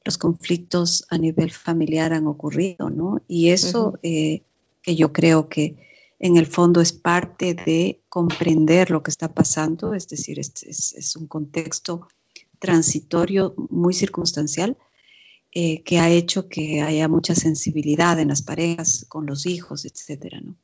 [0.04, 3.22] los conflictos a nivel familiar han ocurrido, ¿no?
[3.28, 4.44] Y eso eh,
[4.82, 5.76] que yo creo que
[6.20, 11.28] en el fondo es parte de comprender lo que está pasando, es decir, es, un
[11.28, 12.08] contexto
[12.60, 14.78] transitorio muy circunstancial
[15.52, 20.42] eh, que ha hecho que haya mucha sensibilidad en las parejas con los hijos, etcétera,
[20.42, 20.56] ¿no?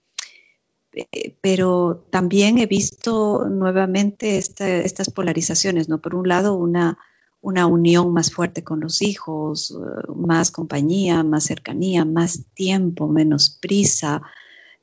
[0.93, 5.99] Eh, pero también he visto nuevamente estas polarizaciones, ¿no?
[5.99, 6.99] Por un lado, una,
[7.43, 13.59] una unión más fuerte con los hijos, eh, más compañía, más cercanía, más tiempo, menos
[13.61, 14.23] prisa.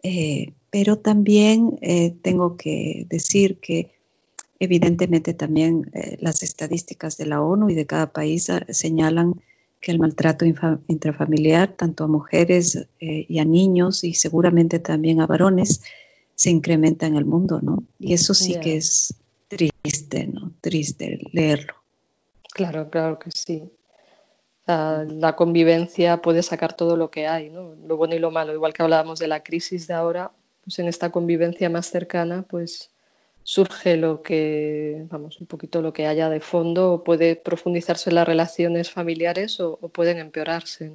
[0.02, 1.80] Eh, pero también
[2.22, 3.90] tengo que decir que
[4.60, 9.34] evidentemente también las estadísticas de la ONU y de cada país señalan
[9.80, 10.44] que el maltrato
[10.88, 15.82] intrafamiliar, tanto a mujeres eh, y a niños y seguramente también a varones,
[16.34, 17.82] se incrementa en el mundo, ¿no?
[17.98, 19.14] Y eso sí que es
[19.48, 20.52] triste, ¿no?
[20.60, 21.79] Triste leerlo.
[22.60, 23.72] Claro, claro que sí.
[24.66, 27.74] La, convivencia puede sacar todo lo que hay, ¿no?
[27.86, 28.52] Lo bueno y lo malo.
[28.52, 30.30] Igual que hablábamos de la crisis de ahora,
[30.62, 32.90] pues en esta convivencia más cercana, pues
[33.44, 38.28] surge lo que, vamos, un poquito lo que haya de fondo, puede profundizarse en las
[38.28, 40.92] relaciones familiares o, pueden empeorarse.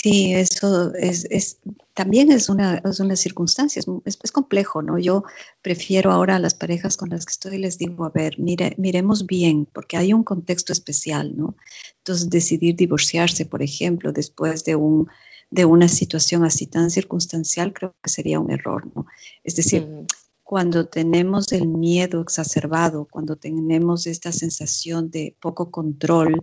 [0.00, 1.58] Sí, eso es,
[1.92, 4.98] también es una, es una circunstancia, es, complejo, ¿no?
[4.98, 5.22] Yo
[5.60, 9.26] prefiero ahora a las parejas con las que estoy, les digo, a ver, mire, miremos
[9.26, 11.56] bien, porque hay un contexto especial, ¿no?
[11.98, 15.08] Entonces, decidir divorciarse, por ejemplo, después de un,
[15.50, 19.06] de una situación así tan circunstancial, creo que sería un error, ¿no?
[19.44, 20.06] Es decir, mm
[20.52, 26.42] cuando tenemos el miedo exacerbado, cuando tenemos esta sensación de poco control,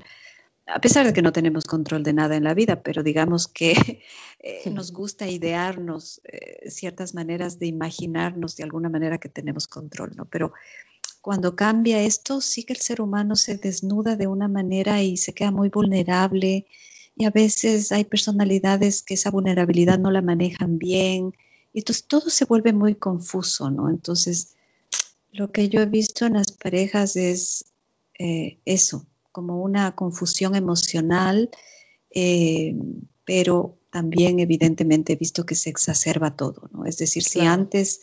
[0.74, 3.74] a pesar de que no tenemos control de nada en la vida, pero digamos que
[4.40, 10.12] eh, nos gusta idearnos eh, ciertas maneras de imaginarnos de alguna manera que tenemos control,
[10.16, 10.26] ¿no?
[10.26, 10.54] Pero
[11.22, 15.34] cuando cambia esto, sí que el ser humano se desnuda de una manera y se
[15.34, 16.68] queda muy vulnerable
[17.16, 21.34] y a veces hay personalidades que esa vulnerabilidad no la manejan bien
[21.74, 23.90] y entonces todo se vuelve muy confuso, ¿no?
[23.90, 24.56] Entonces,
[25.32, 27.66] lo que yo he visto en las parejas es
[28.18, 31.50] eh, eso, como una confusión emocional,
[32.12, 32.76] eh,
[33.26, 36.86] pero también evidentemente he visto que se exacerba todo, ¿no?
[36.86, 38.02] Es decir, si antes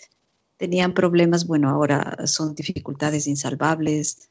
[0.56, 4.30] tenían problemas, bueno, ahora son dificultades insalvables.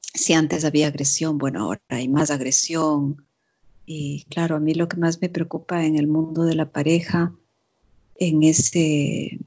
[0.00, 3.24] Si antes había agresión, bueno, ahora hay más agresión.
[3.86, 7.32] Y claro, a mí lo que más me preocupa en el mundo de la pareja
[8.18, 9.38] en ese,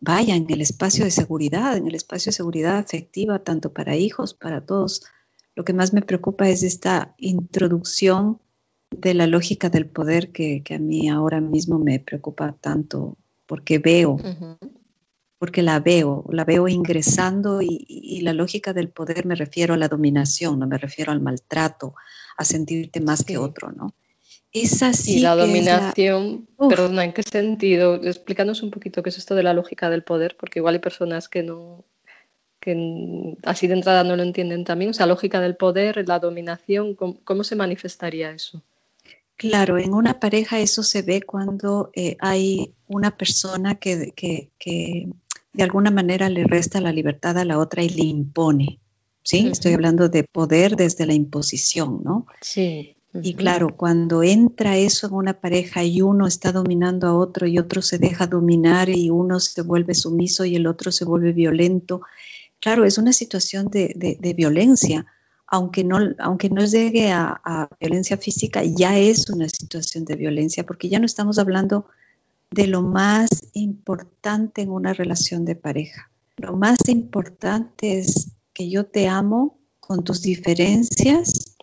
[0.00, 4.34] vaya, en el espacio de seguridad, en el espacio de seguridad afectiva, tanto para hijos,
[4.34, 5.02] para todos.
[5.56, 8.38] Lo que más me preocupa es esta introducción
[8.90, 13.16] de la lógica del poder que, a mí ahora mismo me preocupa tanto,
[13.46, 14.18] porque veo,
[15.38, 19.76] porque la veo, la veo ingresando y, y, la lógica del poder me refiero a
[19.76, 21.94] la dominación, no me refiero al maltrato,
[22.36, 23.94] a sentirte más que otro, ¿no?
[24.52, 27.96] y la dominación, perdona, ¿en qué sentido?
[27.96, 31.28] Explícanos un poquito qué es esto de la lógica del poder, porque igual hay personas
[31.28, 31.84] que no,
[32.66, 34.90] que así de entrada no lo entienden también.
[34.90, 38.60] O sea, lógica del poder, la dominación, ¿cómo, se manifestaría eso?
[39.36, 45.08] Claro, en una pareja eso se ve cuando eh, hay una persona que, que, que,
[45.52, 48.80] de alguna manera le resta la libertad a la otra y le impone.
[49.22, 49.48] ¿Sí?
[49.50, 52.26] Estoy hablando de poder desde la imposición, ¿no?
[52.40, 52.96] Sí.
[53.22, 57.58] Y claro, cuando entra eso en una pareja y uno está dominando a otro y
[57.58, 62.02] otro se deja dominar y uno se vuelve sumiso y el otro se vuelve violento,
[62.60, 65.06] claro, es una situación de, violencia.
[65.48, 70.66] Aunque no, aunque no llegue a, a, violencia física, ya es una situación de violencia,
[70.66, 71.86] porque ya no estamos hablando
[72.50, 76.10] de lo más importante en una relación de pareja.
[76.36, 81.56] Lo más importante es que yo te amo con tus diferencias,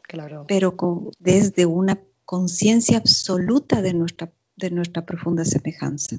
[0.48, 0.76] pero
[1.20, 6.18] desde una conciencia absoluta de nuestra, de nuestra profunda semejanza.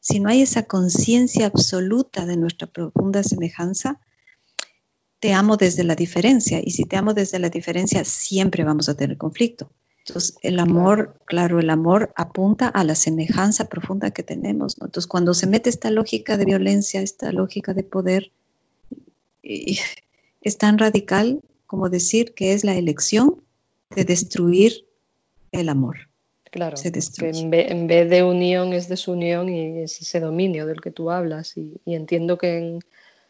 [0.00, 4.00] Si no hay esa conciencia absoluta de nuestra profunda semejanza,
[5.20, 6.60] te amo desde la diferencia.
[6.64, 9.70] Y si te amo desde la diferencia, siempre vamos a tener conflicto.
[10.06, 14.76] Entonces, el amor, claro, el amor apunta a la semejanza profunda que tenemos.
[14.80, 18.32] Entonces, cuando se mete esta lógica de violencia, esta lógica de poder,
[19.42, 23.42] es tan radical como decir que es la elección
[23.94, 24.86] de destruir
[25.52, 26.09] el amor.
[26.50, 26.90] Claro, que
[27.28, 31.56] en, vez de unión es desunión y es ese dominio del que tú hablas.
[31.56, 32.80] Y, entiendo que en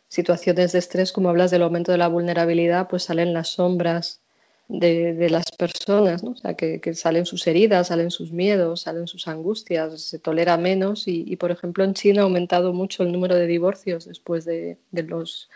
[0.08, 4.22] situaciones de estrés, como hablas del aumento de la vulnerabilidad, pues salen las sombras
[4.68, 6.30] de, las personas, ¿no?
[6.30, 11.06] o sea, que, salen sus heridas, salen sus miedos, salen sus angustias, se tolera menos.
[11.06, 15.02] Y, por ejemplo, en China ha aumentado mucho el número de divorcios después de, de
[15.02, 15.50] los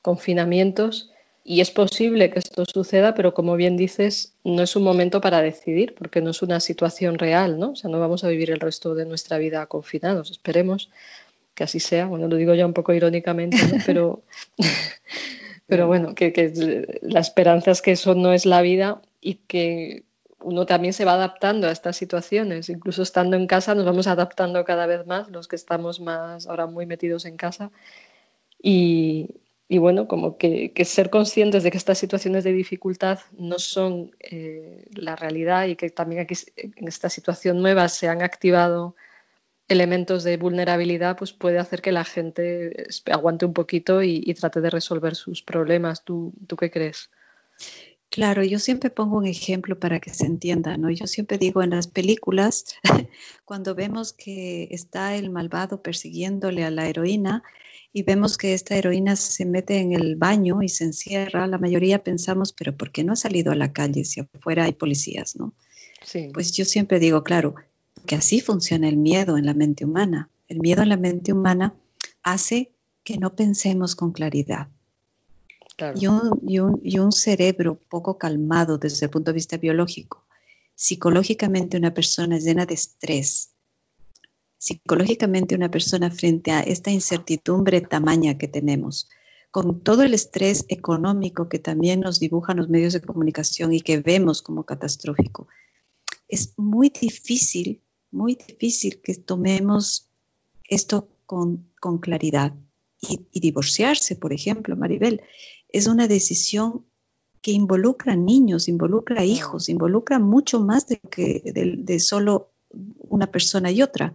[0.00, 1.12] confinamientos
[1.44, 5.42] y es posible que esto suceda, pero como bien dices, no es un momento para
[5.42, 7.70] decidir, porque no es una situación real, ¿no?
[7.70, 10.90] O sea, no vamos a vivir el resto de nuestra vida confinados, esperemos
[11.54, 12.06] que así sea.
[12.06, 14.22] Bueno, lo digo ya un poco irónicamente, pero,
[15.66, 20.04] pero bueno, que, que la esperanza es que eso no es la vida y que
[20.44, 22.68] uno también se va adaptando a estas situaciones.
[22.68, 26.66] Incluso estando en casa nos vamos adaptando cada vez más, los que estamos más ahora
[26.66, 27.72] muy metidos en casa.
[28.62, 29.41] Y,
[29.72, 34.84] y bueno, como que, ser conscientes de que estas situaciones de dificultad no son eh,
[34.92, 38.94] la realidad y que también aquí en esta situación nueva se han activado
[39.68, 44.68] elementos de vulnerabilidad, pues puede hacer que la gente aguante un poquito y, trate de
[44.68, 46.04] resolver sus problemas.
[46.04, 47.08] ¿Tú, ¿Tú qué crees?
[48.10, 50.90] Claro, yo siempre pongo un ejemplo para que se entienda, ¿no?
[50.90, 52.76] Yo siempre digo en las películas,
[53.46, 57.42] cuando vemos que está el malvado persiguiéndole a la heroína
[57.92, 62.02] y vemos que esta heroína se mete en el baño y se encierra, la mayoría
[62.02, 65.52] pensamos, pero ¿por qué no ha salido a la calle si afuera hay policías, ¿no?
[66.04, 66.30] Sí.
[66.32, 67.54] Pues yo siempre digo, claro,
[68.06, 70.30] que así funciona el miedo en la mente humana.
[70.48, 71.74] El miedo en la mente humana
[72.22, 72.72] hace
[73.04, 74.68] que no pensemos con claridad
[75.96, 80.24] y, un, cerebro poco calmado desde el punto de vista biológico.
[80.74, 83.51] Psicológicamente una persona llena de estrés.
[84.62, 89.08] Psicológicamente una persona frente a esta incertidumbre tamaña que tenemos,
[89.50, 93.98] con todo el estrés económico que también nos dibujan los medios de comunicación y que
[93.98, 95.48] vemos como catastrófico,
[96.28, 97.82] es muy difícil,
[98.12, 100.08] muy difícil que tomemos
[100.62, 101.66] esto con,
[102.00, 102.54] claridad.
[103.00, 105.22] Y, y, divorciarse, por ejemplo, Maribel,
[105.70, 106.86] es una decisión
[107.40, 112.52] que involucra niños, involucra hijos, involucra mucho más de, que, de, solo
[113.08, 114.14] una persona y otra,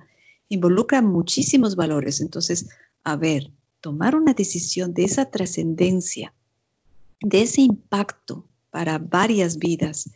[0.49, 2.21] involucra muchísimos valores.
[2.21, 2.67] Entonces,
[3.03, 6.33] a ver, tomar una decisión de esa trascendencia,
[7.21, 10.09] de ese impacto para varias vidas,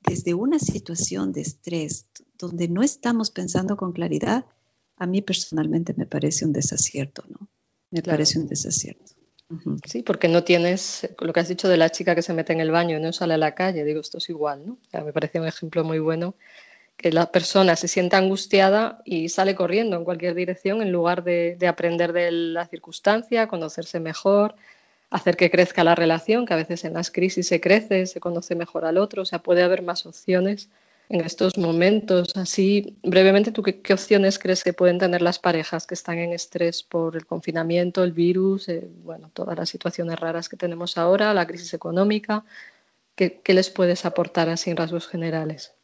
[0.00, 2.06] desde una situación de estrés
[2.38, 4.46] donde no estamos pensando con claridad,
[4.96, 7.48] a mí personalmente me parece un desacierto, ¿no?
[7.90, 9.12] Me parece un desacierto.
[9.84, 12.60] Sí, porque no tienes lo que has dicho de la chica que se mete en
[12.60, 13.84] el baño y no sale a la calle.
[13.84, 14.78] Digo, esto es igual, ¿no?
[15.04, 16.36] me parece un ejemplo muy bueno
[17.00, 21.56] que la persona se sienta angustiada y sale corriendo en cualquier dirección en lugar de,
[21.66, 24.54] aprender de la circunstancia, conocerse mejor,
[25.08, 28.54] hacer que crezca la relación, que a veces en las crisis se crece, se conoce
[28.54, 30.68] mejor al otro, o sea, puede haber más opciones
[31.08, 32.36] en estos momentos.
[32.36, 36.82] Así, brevemente, ¿tú qué, opciones crees que pueden tener las parejas que están en estrés
[36.82, 41.46] por el confinamiento, el virus, eh, bueno, todas las situaciones raras que tenemos ahora, la
[41.46, 42.44] crisis económica?
[43.14, 45.74] ¿Qué, les puedes aportar así en rasgos generales?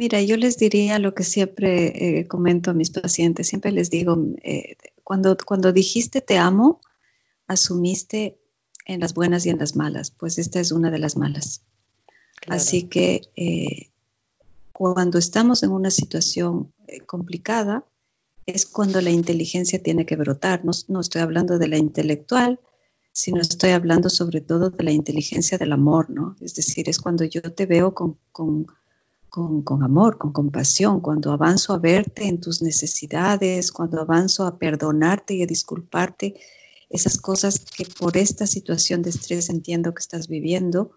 [0.00, 4.16] Mira, yo les diría lo que siempre eh, comento a mis pacientes, siempre les digo,
[4.42, 6.80] eh, cuando, cuando dijiste te amo,
[7.46, 8.40] asumiste
[8.86, 11.66] en las buenas y en las malas, pues esta es una de las malas.
[12.48, 13.90] Así que
[14.72, 17.84] cuando estamos en una situación eh, complicada,
[18.46, 20.62] es cuando la inteligencia tiene que brotar.
[20.64, 22.58] No, estoy hablando de la intelectual,
[23.12, 26.36] sino estoy hablando sobre todo de la inteligencia del amor, ¿no?
[26.40, 28.66] Es decir, es cuando yo te veo con, con,
[29.30, 35.34] con, amor, con compasión, cuando avanzo a verte en tus necesidades, cuando avanzo a perdonarte
[35.34, 36.34] y a disculparte
[36.90, 40.92] esas cosas que por esta situación de estrés entiendo que estás viviendo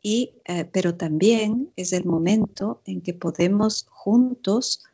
[0.00, 4.84] y, eh, pero también es el momento en que podemos juntos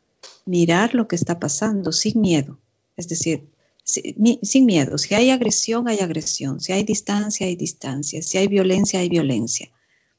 [0.45, 2.57] mirar lo que está pasando sin miedo.
[2.97, 3.47] Es decir,
[3.83, 4.97] sin miedo.
[4.97, 6.59] Si hay agresión, hay agresión.
[6.59, 8.21] Si hay distancia, hay distancia.
[8.23, 9.69] Si hay violencia, hay violencia.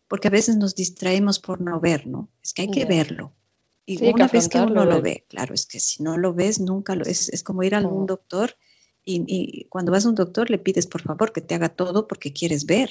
[0.08, 2.28] Porque a veces nos distraemos por no ver, ¿no?
[2.42, 3.32] Es que hay que verlo.
[3.84, 6.96] Y una vez que uno lo ve, claro, es que si no lo ves, nunca
[6.96, 7.28] lo es.
[7.28, 8.56] Es como ir a un doctor
[9.04, 12.08] y, y, cuando vas a un doctor le pides por favor que te haga todo
[12.08, 12.90] porque quieres ver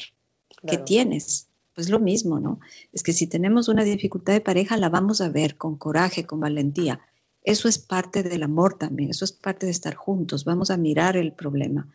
[0.66, 1.49] qué tienes.
[1.74, 2.61] Pues lo mismo, ¿no?
[2.93, 6.39] Es que si tenemos una dificultad de pareja, la vamos a ver con coraje, con
[6.39, 7.01] valentía.
[7.43, 11.18] Eso es parte del amor también, eso es parte de estar juntos, vamos a mirar
[11.18, 11.89] el problema.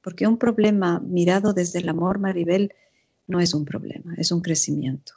[0.00, 2.72] Porque un problema mirado desde el amor, Maribel,
[3.26, 5.14] no es un problema, es un crecimiento.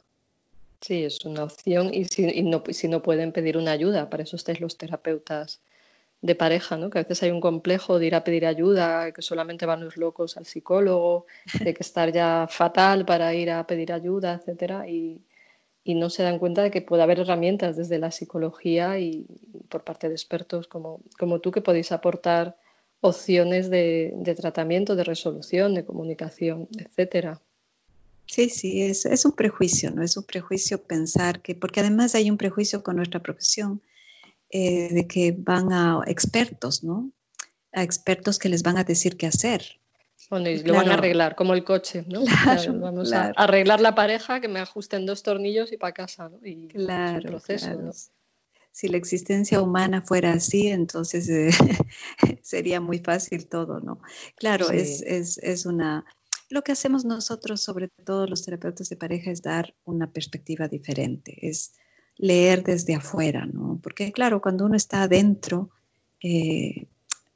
[0.80, 4.78] Sí, es una opción y si, no, pueden pedir una ayuda, para eso estáis los
[4.78, 5.60] terapeutas
[6.20, 6.90] de pareja, ¿no?
[6.90, 9.96] Que a veces hay un complejo de ir a pedir ayuda, que solamente van los
[9.96, 11.26] locos al psicólogo,
[11.60, 15.22] de que estar ya fatal para ir a pedir ayuda, etcétera, y,
[15.84, 19.26] no se dan cuenta de que puede haber herramientas desde la psicología y,
[19.70, 22.58] por parte de expertos como, como tú que podéis aportar
[23.00, 27.40] opciones de, tratamiento, de resolución, de comunicación, etcétera.
[28.28, 30.02] Sí, sí, es, es un prejuicio, ¿no?
[30.02, 33.82] Es un prejuicio pensar que, porque además hay un prejuicio con nuestra profesión,
[34.50, 37.10] eh, de que van a expertos, ¿no?
[37.72, 39.80] A expertos que les van a decir qué hacer.
[40.28, 42.24] Bueno, y lo van a arreglar, como el coche, ¿no?
[42.80, 46.38] vamos a arreglar la pareja, que me ajusten dos tornillos y para casa, ¿no?
[46.44, 47.92] Y claro, proceso, ¿no?
[48.72, 51.50] Si la existencia humana fuera así, entonces eh,
[52.42, 54.00] sería muy fácil todo, ¿no?
[54.36, 56.04] Claro, es, es, es una...
[56.50, 61.36] Lo que hacemos nosotros, sobre todo los terapeutas de pareja, es dar una perspectiva diferente,
[61.46, 61.74] es
[62.16, 63.78] leer desde afuera, ¿no?
[63.82, 65.70] Porque claro, cuando uno está adentro,
[66.22, 66.86] eh,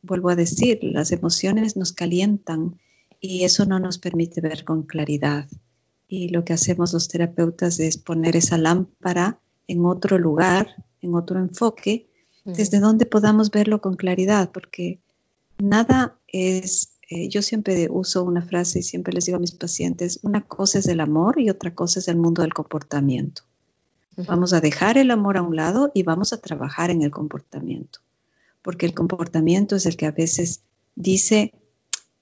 [0.02, 2.78] vuelvo a decir, las emociones nos calientan
[3.20, 5.48] y eso no nos permite ver con claridad.
[6.08, 9.38] Y lo que hacemos los terapeutas es poner esa lámpara
[9.68, 12.08] en otro lugar, en otro enfoque,
[12.44, 14.98] desde donde podamos verlo con claridad, porque
[15.58, 20.18] nada es, eh, yo siempre uso una frase y siempre les digo a mis pacientes,
[20.22, 23.42] una cosa es el amor y otra cosa es el mundo del comportamiento.
[24.16, 27.98] Vamos a dejar el amor a un lado y vamos a trabajar en el comportamiento,
[28.62, 30.62] porque el comportamiento es el que a veces
[30.94, 31.52] dice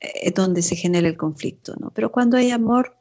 [0.00, 1.90] eh, dónde se genera el conflicto, ¿no?
[1.90, 2.96] Pero cuando hay amor,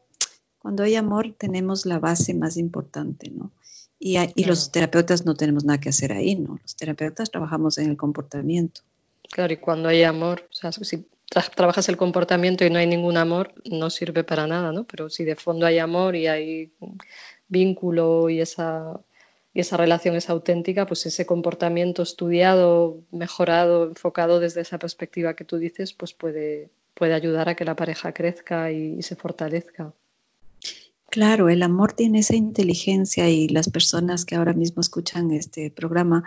[0.60, 3.52] cuando hay amor tenemos la base más importante, ¿no?
[3.98, 6.60] Y, y los terapeutas no tenemos nada que hacer ahí, ¿no?
[6.62, 8.82] Los terapeutas trabajamos en el comportamiento.
[9.32, 11.06] Claro, y cuando hay amor, o sea, si
[11.56, 14.86] trabajas el comportamiento y no hay ningún amor, no sirve para nada, ¿no?
[14.86, 16.72] Pero si de fondo hay amor y hay
[17.48, 19.00] vínculo y esa,
[19.54, 25.46] y esa relación es auténtica, pues ese comportamiento estudiado, mejorado, enfocado desde esa perspectiva que
[25.46, 29.94] tú dices, pues puede, puede ayudar a que la pareja crezca y, se fortalezca.
[31.12, 36.24] Claro, el amor tiene esa inteligencia y las personas que ahora mismo escuchan este programa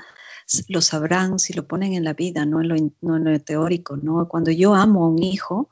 [0.68, 4.26] lo sabrán si lo ponen en la vida, no en lo, teórico, ¿no?
[4.28, 5.70] Cuando yo amo a un hijo,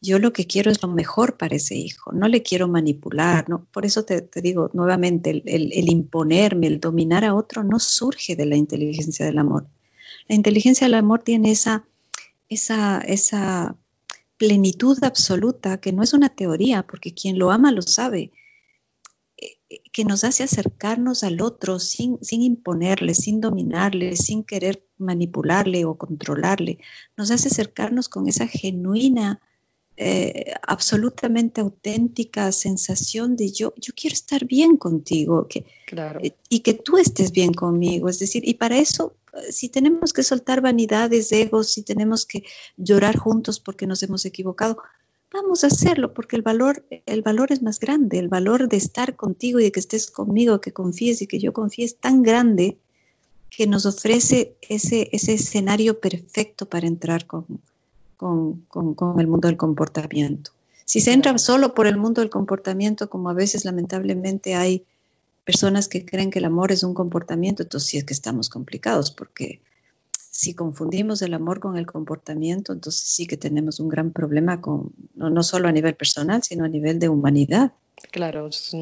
[0.00, 3.46] yo lo que quiero es lo mejor para ese hijo, no le quiero manipular.
[3.72, 8.56] Por eso te, digo nuevamente, el, imponerme, el dominar a otro no surge de la
[8.56, 9.66] inteligencia del amor.
[10.28, 11.84] La inteligencia del amor tiene esa,
[14.36, 18.30] plenitud absoluta que no es una teoría, porque quien lo ama lo sabe,
[19.92, 25.96] que nos hace acercarnos al otro sin, sin imponerle, sin dominarle, sin querer manipularle o
[25.96, 26.78] controlarle.
[27.16, 29.40] Nos hace acercarnos con esa genuina
[30.00, 35.66] eh, absolutamente auténtica sensación de yo, yo quiero estar bien contigo que,
[36.22, 38.08] eh, y que tú estés bien conmigo.
[38.08, 42.44] Es decir, y para eso, eh, si tenemos que soltar vanidades, egos, si tenemos que
[42.76, 44.78] llorar juntos porque nos hemos equivocado,
[45.32, 49.16] vamos a hacerlo porque el valor, el valor es más grande, el valor de estar
[49.16, 52.78] contigo y de que estés conmigo, que confíes y que yo confíe es tan grande
[53.50, 57.46] que nos ofrece ese, ese escenario perfecto para entrar con,
[58.16, 60.52] con, con, el mundo del comportamiento.
[60.84, 64.84] Si se entra solo por el mundo del comportamiento, como a veces lamentablemente hay
[65.44, 69.10] personas que creen que el amor es un comportamiento, entonces sí es que estamos complicados,
[69.10, 69.60] porque
[70.38, 74.92] si confundimos el amor con el comportamiento, entonces sí que tenemos un gran problema, con,
[75.16, 77.72] no, solo a nivel personal, sino a nivel de humanidad.
[78.12, 78.72] Claro, es,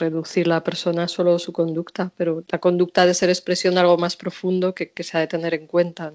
[0.00, 3.96] reducir la persona solo a su conducta, pero la conducta de ser expresión de algo
[3.96, 6.12] más profundo que, que se ha de tener en cuenta.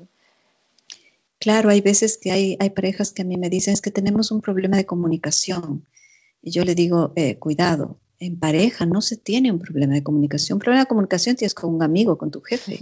[1.39, 4.29] Claro, hay veces que hay, hay parejas que a mí me dicen es que tenemos
[4.29, 5.87] un problema de comunicación.
[6.43, 10.57] Y yo le digo, eh, cuidado, en pareja no se tiene un problema de comunicación.
[10.57, 12.79] Un problema de comunicación tienes con un amigo, con tu jefe.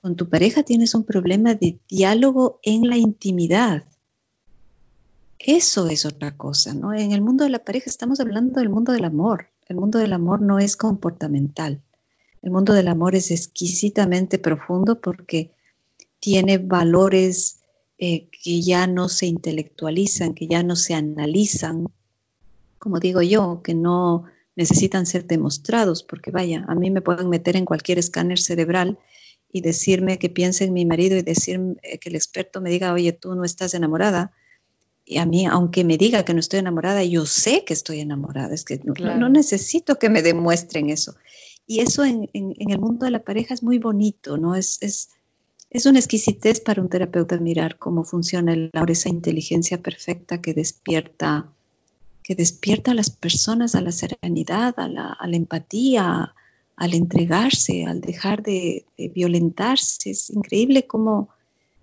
[0.00, 3.84] Con tu pareja tienes un problema de diálogo en la intimidad.
[5.38, 6.94] Eso es otra cosa, ¿no?
[6.94, 9.48] En el mundo de la pareja estamos hablando del mundo del amor.
[9.68, 11.82] El mundo del amor no es comportamental.
[12.42, 15.52] El mundo del amor es exquisitamente profundo porque
[16.18, 17.60] tiene valores
[17.98, 21.86] eh, que ya no se intelectualizan, que ya no se analizan,
[22.78, 24.24] como digo yo, que no
[24.56, 28.98] necesitan ser demostrados, porque vaya, a mí me pueden meter en cualquier escáner cerebral
[29.52, 32.92] y decirme que piense en mi marido y decir eh, que el experto me diga,
[32.92, 34.32] oye, tú no estás enamorada.
[35.04, 38.54] Y a mí, aunque me diga que no estoy enamorada, yo sé que estoy enamorada.
[38.54, 41.16] Es que no, necesito que me demuestren eso.
[41.66, 44.54] Y eso en, el mundo de la pareja es muy bonito, ¿no?
[44.54, 45.10] Es, es,
[45.70, 51.48] es una exquisitez para un terapeuta mirar cómo funciona el esa inteligencia perfecta que despierta,
[52.24, 56.34] que despierta a las personas a la serenidad, a la, empatía,
[56.80, 60.10] al entregarse, al dejar de, violentarse.
[60.10, 61.28] Es increíble cómo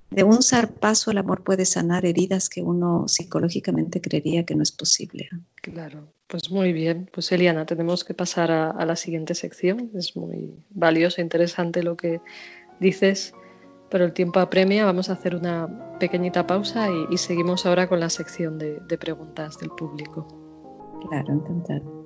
[0.10, 4.72] de un zarpazo el amor puede sanar heridas que uno psicológicamente creería que no es
[4.72, 5.30] posible.
[5.62, 7.10] Claro, pues muy bien.
[7.14, 9.92] Pues Eliana, tenemos que pasar a, a la siguiente sección.
[9.94, 12.20] Es muy valioso e interesante lo que
[12.80, 13.34] dices
[13.90, 18.10] pero el tiempo apremia, vamos a hacer una pequeñita pausa y, seguimos ahora con la
[18.10, 20.28] sección de, de preguntas del público.
[21.10, 21.97] Claro, encantado.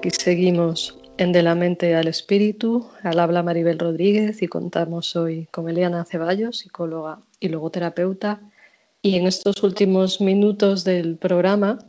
[0.00, 2.88] Aquí seguimos en De la Mente al Espíritu.
[3.02, 8.40] Al habla Maribel Rodríguez y contamos hoy con Eliana Ceballos, psicóloga y logoterapeuta.
[9.02, 11.80] Y en estos últimos minutos del programa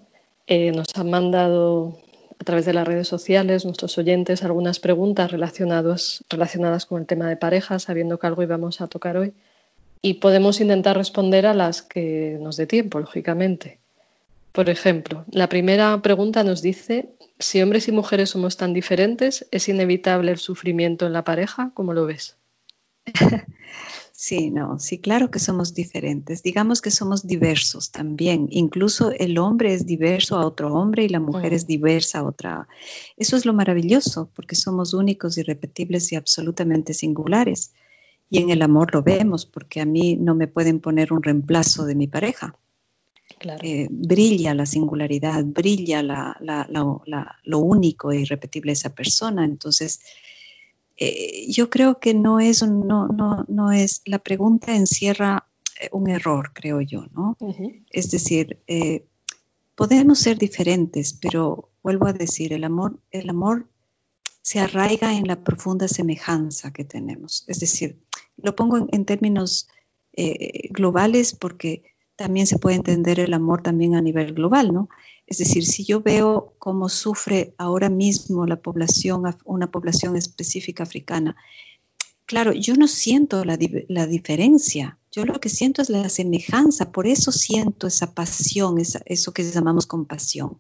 [0.46, 2.00] eh, nos han mandado
[2.38, 7.30] a través de las redes sociales nuestros oyentes algunas preguntas relacionadas, relacionadas con el tema
[7.30, 9.34] de pareja, sabiendo que algo íbamos a tocar hoy.
[10.02, 13.81] Y podemos intentar responder a las que nos dé tiempo, lógicamente.
[14.52, 19.70] Por ejemplo, la primera pregunta nos dice, si hombres y mujeres somos tan diferentes, ¿es
[19.70, 21.72] inevitable el sufrimiento en la pareja?
[21.74, 22.38] ¿Cómo lo ves?
[24.14, 26.44] Sí, no, sí, claro que somos diferentes.
[26.44, 28.48] Digamos que somos diversos también.
[28.52, 32.68] Incluso el hombre es diverso a otro hombre y la mujer es diversa a otra.
[33.18, 37.74] Eso es lo maravilloso, porque somos únicos, irrepetibles y absolutamente singulares.
[38.30, 41.86] Y en el amor lo vemos, porque a mí no me pueden poner un reemplazo
[41.86, 42.56] de mi pareja.
[43.62, 46.02] Eh, brilla la singularidad, brilla
[47.44, 49.46] lo único e irrepetible de esa persona.
[49.46, 50.02] Entonces,
[50.98, 55.48] eh, yo creo que no es, no, no, no es, la pregunta encierra
[55.80, 57.38] eh, un error, creo yo, ¿no?
[57.90, 58.60] Es decir,
[59.76, 63.68] podemos ser diferentes, pero vuelvo a decir, el amor, el amor
[64.42, 67.44] se arraiga en la profunda semejanza que tenemos.
[67.48, 68.00] Es decir,
[68.38, 69.68] lo pongo en, términos
[70.72, 71.91] globales porque
[72.22, 74.90] también se puede entender el amor también a nivel global, ¿no?
[75.26, 81.36] Es decir, si yo veo cómo sufre ahora mismo la población, una población específica africana,
[82.26, 87.32] claro, yo no siento la, diferencia, yo lo que siento es la semejanza, por eso
[87.32, 90.60] siento esa pasión, eso que llamamos compasión.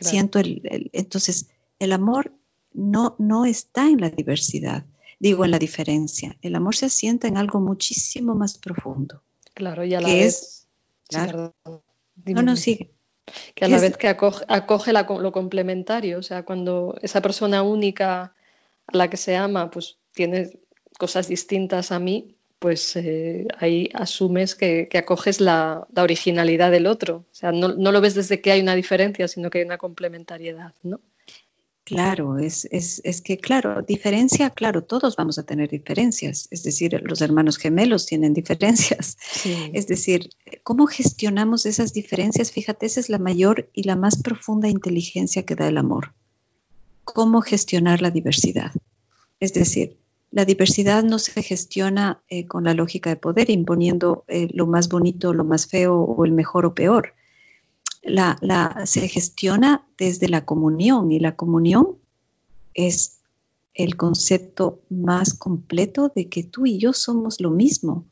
[0.00, 2.32] Siento el, entonces, el amor
[2.72, 4.84] no, no está en la diversidad,
[5.20, 9.22] digo en la diferencia, el amor se asienta en algo muchísimo más profundo.
[9.54, 10.57] Claro, y a la vez
[11.08, 11.54] Claro.
[11.64, 12.90] no, no, sigue.
[13.54, 18.34] Que a la vez que acoge, lo complementario, o sea, cuando esa persona única
[18.86, 20.60] a la que se ama, pues tiene
[20.98, 27.26] cosas distintas a mí, pues eh, ahí asumes que, acoges la, originalidad del otro.
[27.30, 29.78] O sea, no, no, lo ves desde que hay una diferencia, sino que hay una
[29.78, 31.00] complementariedad, ¿no?
[31.88, 37.00] Claro, es, es, es, que, claro, diferencia, claro, todos vamos a tener diferencias, es decir,
[37.02, 39.16] los hermanos gemelos tienen diferencias,
[39.72, 40.28] es decir,
[40.64, 42.52] ¿cómo gestionamos esas diferencias?
[42.52, 46.12] Fíjate, esa es la mayor y la más profunda inteligencia que da el amor.
[47.04, 48.72] ¿Cómo gestionar la diversidad?
[49.40, 49.96] Es decir,
[50.30, 54.90] la diversidad no se gestiona eh, con la lógica de poder, imponiendo eh, lo más
[54.90, 57.14] bonito, lo más feo o el mejor o peor
[58.02, 61.96] la, se gestiona desde la comunión y la comunión
[62.74, 63.20] es
[63.74, 68.04] el concepto más completo de que tú y yo somos lo mismo.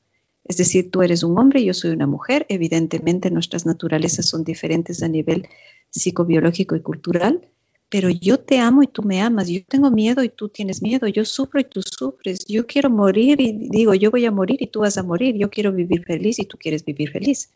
[0.45, 2.47] Es decir, tú eres un hombre yo soy una mujer.
[2.49, 5.49] Evidentemente nuestras naturalezas son diferentes a nivel
[5.91, 7.41] psicobiológico y cultural,
[7.89, 9.49] pero yo te amo y tú me amas.
[9.49, 11.09] Yo tengo miedo y tú tienes miedo.
[11.09, 12.45] Yo sufro y tú sufres.
[12.47, 15.37] Yo quiero morir y digo, yo voy a morir y tú vas a morir.
[15.37, 17.51] Yo quiero vivir feliz y tú quieres vivir feliz.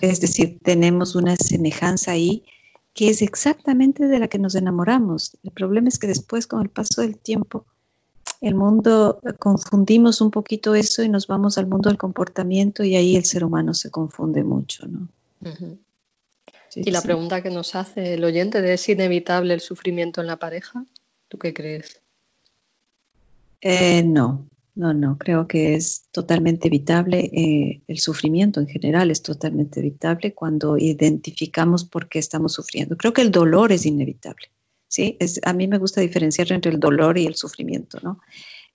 [0.00, 2.44] Es decir, tenemos una semejanza ahí
[2.92, 5.36] que es exactamente de la que nos enamoramos.
[5.44, 7.66] El problema es que después, con el paso del tiempo,
[8.40, 12.96] el mundo eh, confundimos un poquito eso y nos vamos al mundo del comportamiento y
[12.96, 15.08] ahí el ser humano se confunde mucho, ¿no?
[16.74, 20.38] y la pregunta que nos hace el oyente de ¿es inevitable el sufrimiento en la
[20.38, 20.84] pareja?
[21.28, 22.00] ¿Tú qué crees?
[23.60, 29.22] Eh, no, no, no, creo que es totalmente evitable, eh, el sufrimiento en general es
[29.22, 32.96] totalmente evitable cuando identificamos por qué estamos sufriendo.
[32.98, 34.48] Creo que el dolor es inevitable,
[34.86, 35.16] ¿sí?
[35.44, 38.20] A mí me gusta diferenciar entre el dolor y el sufrimiento, ¿no?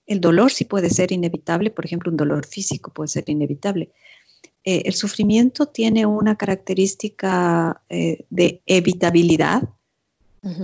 [0.04, 3.92] El dolor sí puede ser inevitable, por ejemplo, un dolor físico puede ser inevitable.
[4.64, 9.68] Eh, el sufrimiento tiene una característica eh, de evitabilidad,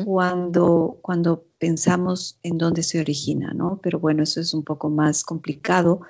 [0.05, 3.79] cuando, cuando pensamos en dónde se origina, ¿no?
[3.83, 6.01] Pero bueno, eso es un poco más complicado,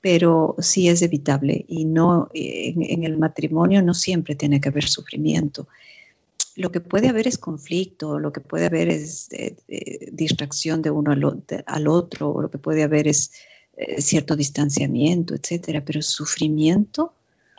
[0.00, 5.68] pero sí es evitable y no en, el matrimonio no siempre tiene que haber sufrimiento.
[6.56, 10.90] Lo que puede haber es conflicto, lo que puede haber es eh, eh, distracción de
[10.90, 13.32] uno al, otro, o lo que puede haber es
[13.76, 17.12] eh, cierto distanciamiento, etcétera, pero sufrimiento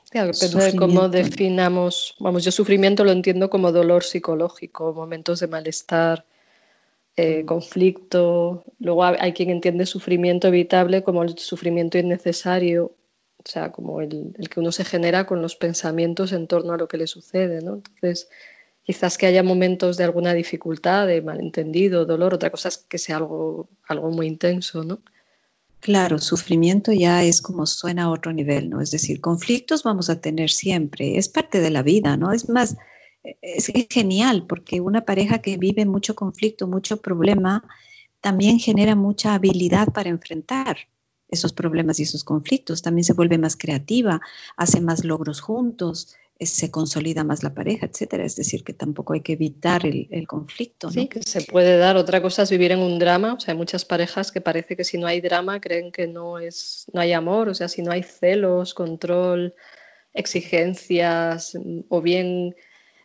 [0.10, 5.48] Claro, depende de cómo definamos, vamos, yo sufrimiento lo entiendo como dolor psicológico, momentos de
[5.48, 6.26] malestar,
[7.16, 7.46] eh, mm.
[7.46, 8.64] conflicto.
[8.80, 12.96] Luego hay quien entiende sufrimiento evitable como el sufrimiento innecesario,
[13.38, 16.88] o sea, como el, que uno se genera con los pensamientos en torno a lo
[16.88, 17.76] que le sucede, ¿no?
[17.76, 18.30] Entonces,
[18.84, 23.18] quizás que haya momentos de alguna dificultad, de malentendido, dolor, otra cosa es que sea
[23.18, 25.02] algo, algo muy intenso, ¿no?
[25.82, 28.82] Claro, sufrimiento ya es como suena a otro nivel, ¿no?
[28.82, 32.34] Es decir, conflictos vamos a tener siempre, es parte de la vida, ¿no?
[32.34, 32.76] Es más,
[33.42, 37.64] es genial porque una pareja que vive mucho conflicto, mucho problema,
[38.22, 40.78] también genera mucha habilidad para enfrentar
[41.30, 42.82] esos problemas y esos conflictos.
[42.82, 44.22] También se vuelve más creativa,
[44.58, 48.24] hace más logros juntos, se consolida más la pareja, etcétera.
[48.24, 50.90] Es decir, que tampoco hay que evitar el, conflicto.
[50.90, 51.98] Sí, que se puede dar.
[51.98, 53.34] Otra cosa es vivir en un drama.
[53.34, 56.40] O sea, hay muchas parejas que parece que si no hay drama creen que no
[56.40, 57.50] es, no hay amor.
[57.50, 59.54] O sea, si no hay celos, control,
[60.14, 61.58] exigencias,
[61.90, 62.56] o bien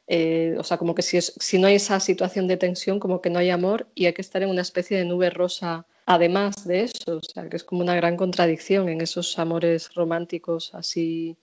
[0.06, 3.30] eh, o sea, como que si, si no hay esa situación de tensión, como que
[3.30, 6.82] no hay amor y hay que estar en una especie de nube rosa además de
[6.82, 11.36] eso, o sea, que es como una gran contradicción en esos amores románticos así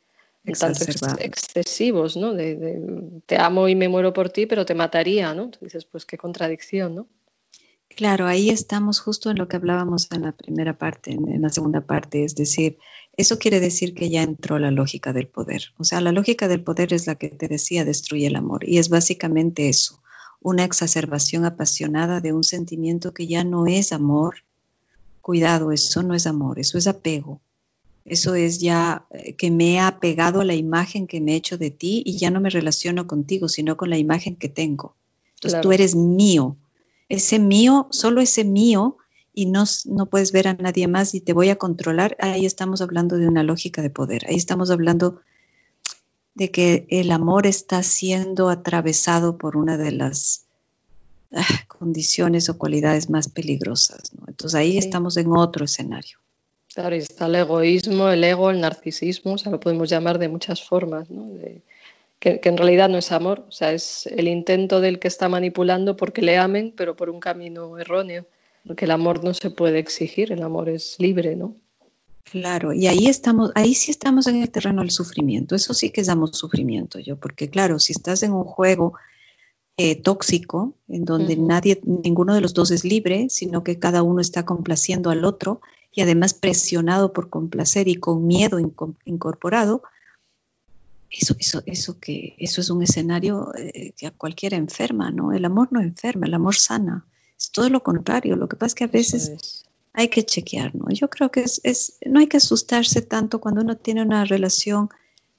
[0.59, 0.83] tanto
[1.19, 2.33] excesivos, ¿no?
[2.33, 5.51] De, te amo y me muero por ti, pero te mataría, ¿no?
[5.61, 7.07] dices, pues qué contradicción, ¿no?
[7.95, 11.81] Claro, ahí estamos justo en lo que hablábamos en la primera parte, en, la segunda
[11.81, 12.77] parte, es decir,
[13.17, 15.73] eso quiere decir que ya entró la lógica del poder.
[15.77, 18.77] O sea, la lógica del poder es la que te decía destruye el amor y
[18.77, 20.01] es básicamente eso,
[20.39, 24.45] una exacerbación apasionada de un sentimiento que ya no es amor.
[25.21, 27.41] Cuidado, eso no es amor, eso es apego.
[28.03, 31.57] Eso es ya eh, que me he apegado a la imagen que me he hecho
[31.57, 34.95] de ti y ya no me relaciono contigo, sino con la imagen que tengo.
[35.35, 36.57] Entonces tú eres mío,
[37.09, 38.97] ese mío, solo ese mío,
[39.33, 42.81] y no, no puedes ver a nadie más y te voy a controlar, ahí estamos
[42.81, 45.21] hablando de una lógica de poder, ahí estamos hablando
[46.35, 50.45] de que el amor está siendo atravesado por una de las
[51.33, 54.11] ah, condiciones o cualidades más peligrosas.
[54.27, 56.19] Entonces ahí estamos en otro escenario.
[56.73, 60.29] Claro, y está el egoísmo, el ego, el narcisismo, o sea, lo podemos llamar de
[60.29, 61.27] muchas formas, ¿no?
[62.21, 65.97] que, en realidad no es amor, o sea, es el intento del que está manipulando
[65.97, 68.25] porque le amen, pero por un camino erróneo,
[68.65, 71.55] porque el amor no se puede exigir, el amor es libre, ¿no?
[72.23, 76.03] Claro, y ahí estamos, ahí sí estamos en el terreno del sufrimiento, eso sí que
[76.03, 78.93] damos sufrimiento yo, porque claro, si estás en un juego
[79.77, 84.21] eh, tóxico, en donde nadie, ninguno de los dos es libre, sino que cada uno
[84.21, 85.61] está complaciendo al otro
[85.91, 88.59] y además presionado por complacer y con miedo
[89.05, 89.83] incorporado,
[91.09, 95.33] eso, eso, eso, que, eso es un escenario eh, que a cualquiera enferma, ¿no?
[95.33, 97.05] El amor no enferma, el amor sana.
[97.37, 98.37] Es todo lo contrario.
[98.37, 100.85] Lo que pasa es que a veces hay que chequear, ¿no?
[100.89, 104.89] Yo creo que es, es, no hay que asustarse tanto cuando uno tiene una relación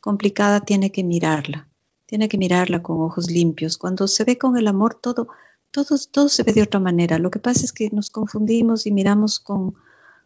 [0.00, 1.68] complicada, tiene que mirarla.
[2.12, 3.78] Tiene que mirarla con ojos limpios.
[3.78, 5.28] Cuando se ve con el amor, todo,
[5.70, 7.18] todo, todo se ve de otra manera.
[7.18, 9.76] Lo que pasa es que nos confundimos y miramos con,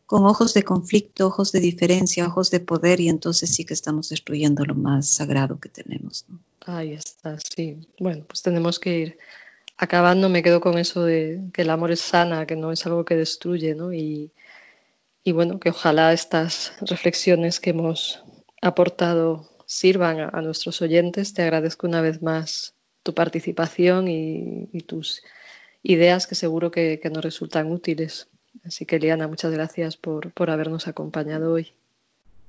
[0.05, 4.09] con ojos de conflicto, ojos de diferencia, ojos de poder, y entonces sí que estamos
[4.09, 6.27] destruyendo lo más sagrado que tenemos.
[6.67, 7.79] Ahí está, sí.
[8.01, 9.19] Bueno, pues tenemos que ir
[9.77, 10.29] acabando.
[10.29, 13.15] Me quedo con eso de que el amor es sana, que no es algo que
[13.15, 13.93] destruye, ¿no?
[13.93, 14.33] Y,
[15.23, 18.25] y bueno, que ojalá estas reflexiones que hemos
[18.61, 21.35] aportado sirvan a, nuestros oyentes.
[21.35, 25.23] Te agradezco una vez más tu participación y, tus
[25.83, 28.29] ideas que seguro que nos resultan útiles.
[28.65, 31.73] Así que, Liana, muchas gracias por, habernos acompañado hoy.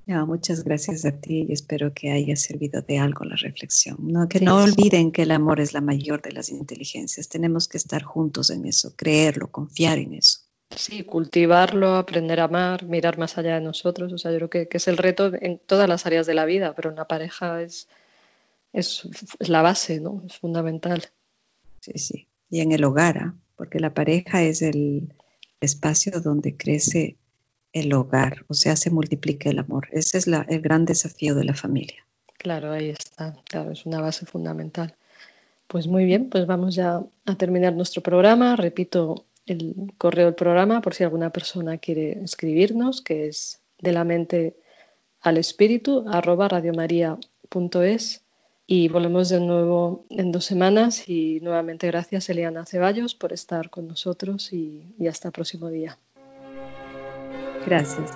[0.08, 3.98] muchas gracias a ti y espero que haya servido de algo la reflexión.
[4.00, 7.30] No, que no olviden que el amor es la mayor de las inteligencias.
[7.30, 10.40] Tenemos que estar juntos en eso, creerlo, confiar en eso.
[10.76, 14.12] Sí, cultivarlo, aprender a amar, mirar más allá de nosotros.
[14.14, 16.74] O sea, yo creo que, es el reto en todas las áreas de la vida,
[16.76, 17.88] pero en la pareja es,
[18.74, 19.08] es,
[19.40, 20.24] la base, ¿no?
[20.28, 21.06] Es fundamental.
[21.82, 22.28] Sí, sí.
[22.50, 23.36] Y en el hogar, ¿ah?
[23.56, 25.10] porque la pareja es el,
[25.62, 27.18] espacio donde crece
[27.74, 29.88] el hogar, o sea, se multiplica el amor.
[29.92, 32.06] Ese es el gran desafío de la familia.
[32.38, 34.96] Claro, ahí está, claro, es una base fundamental.
[35.68, 38.56] Pues muy bien, pues vamos ya a terminar nuestro programa.
[38.56, 44.04] Repito el correo del programa por si alguna persona quiere escribirnos, que es de la
[44.04, 44.56] mente
[45.22, 48.24] al espíritu arroba radiomaria.es
[48.68, 53.88] y volvemos de nuevo en dos semanas y nuevamente gracias Eliana Ceballos por estar con
[53.88, 55.98] nosotros y, hasta el próximo día.
[57.66, 58.12] Gracias.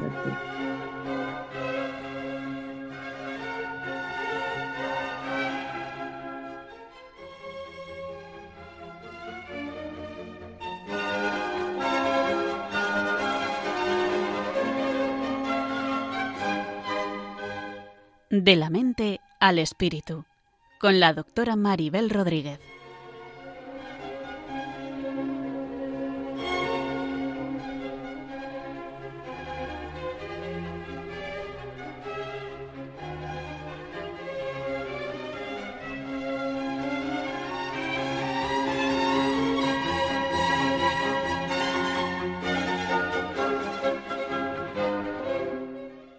[18.32, 20.24] De la mente al espíritu
[20.80, 22.62] con la doctora Maribel Rodríguez.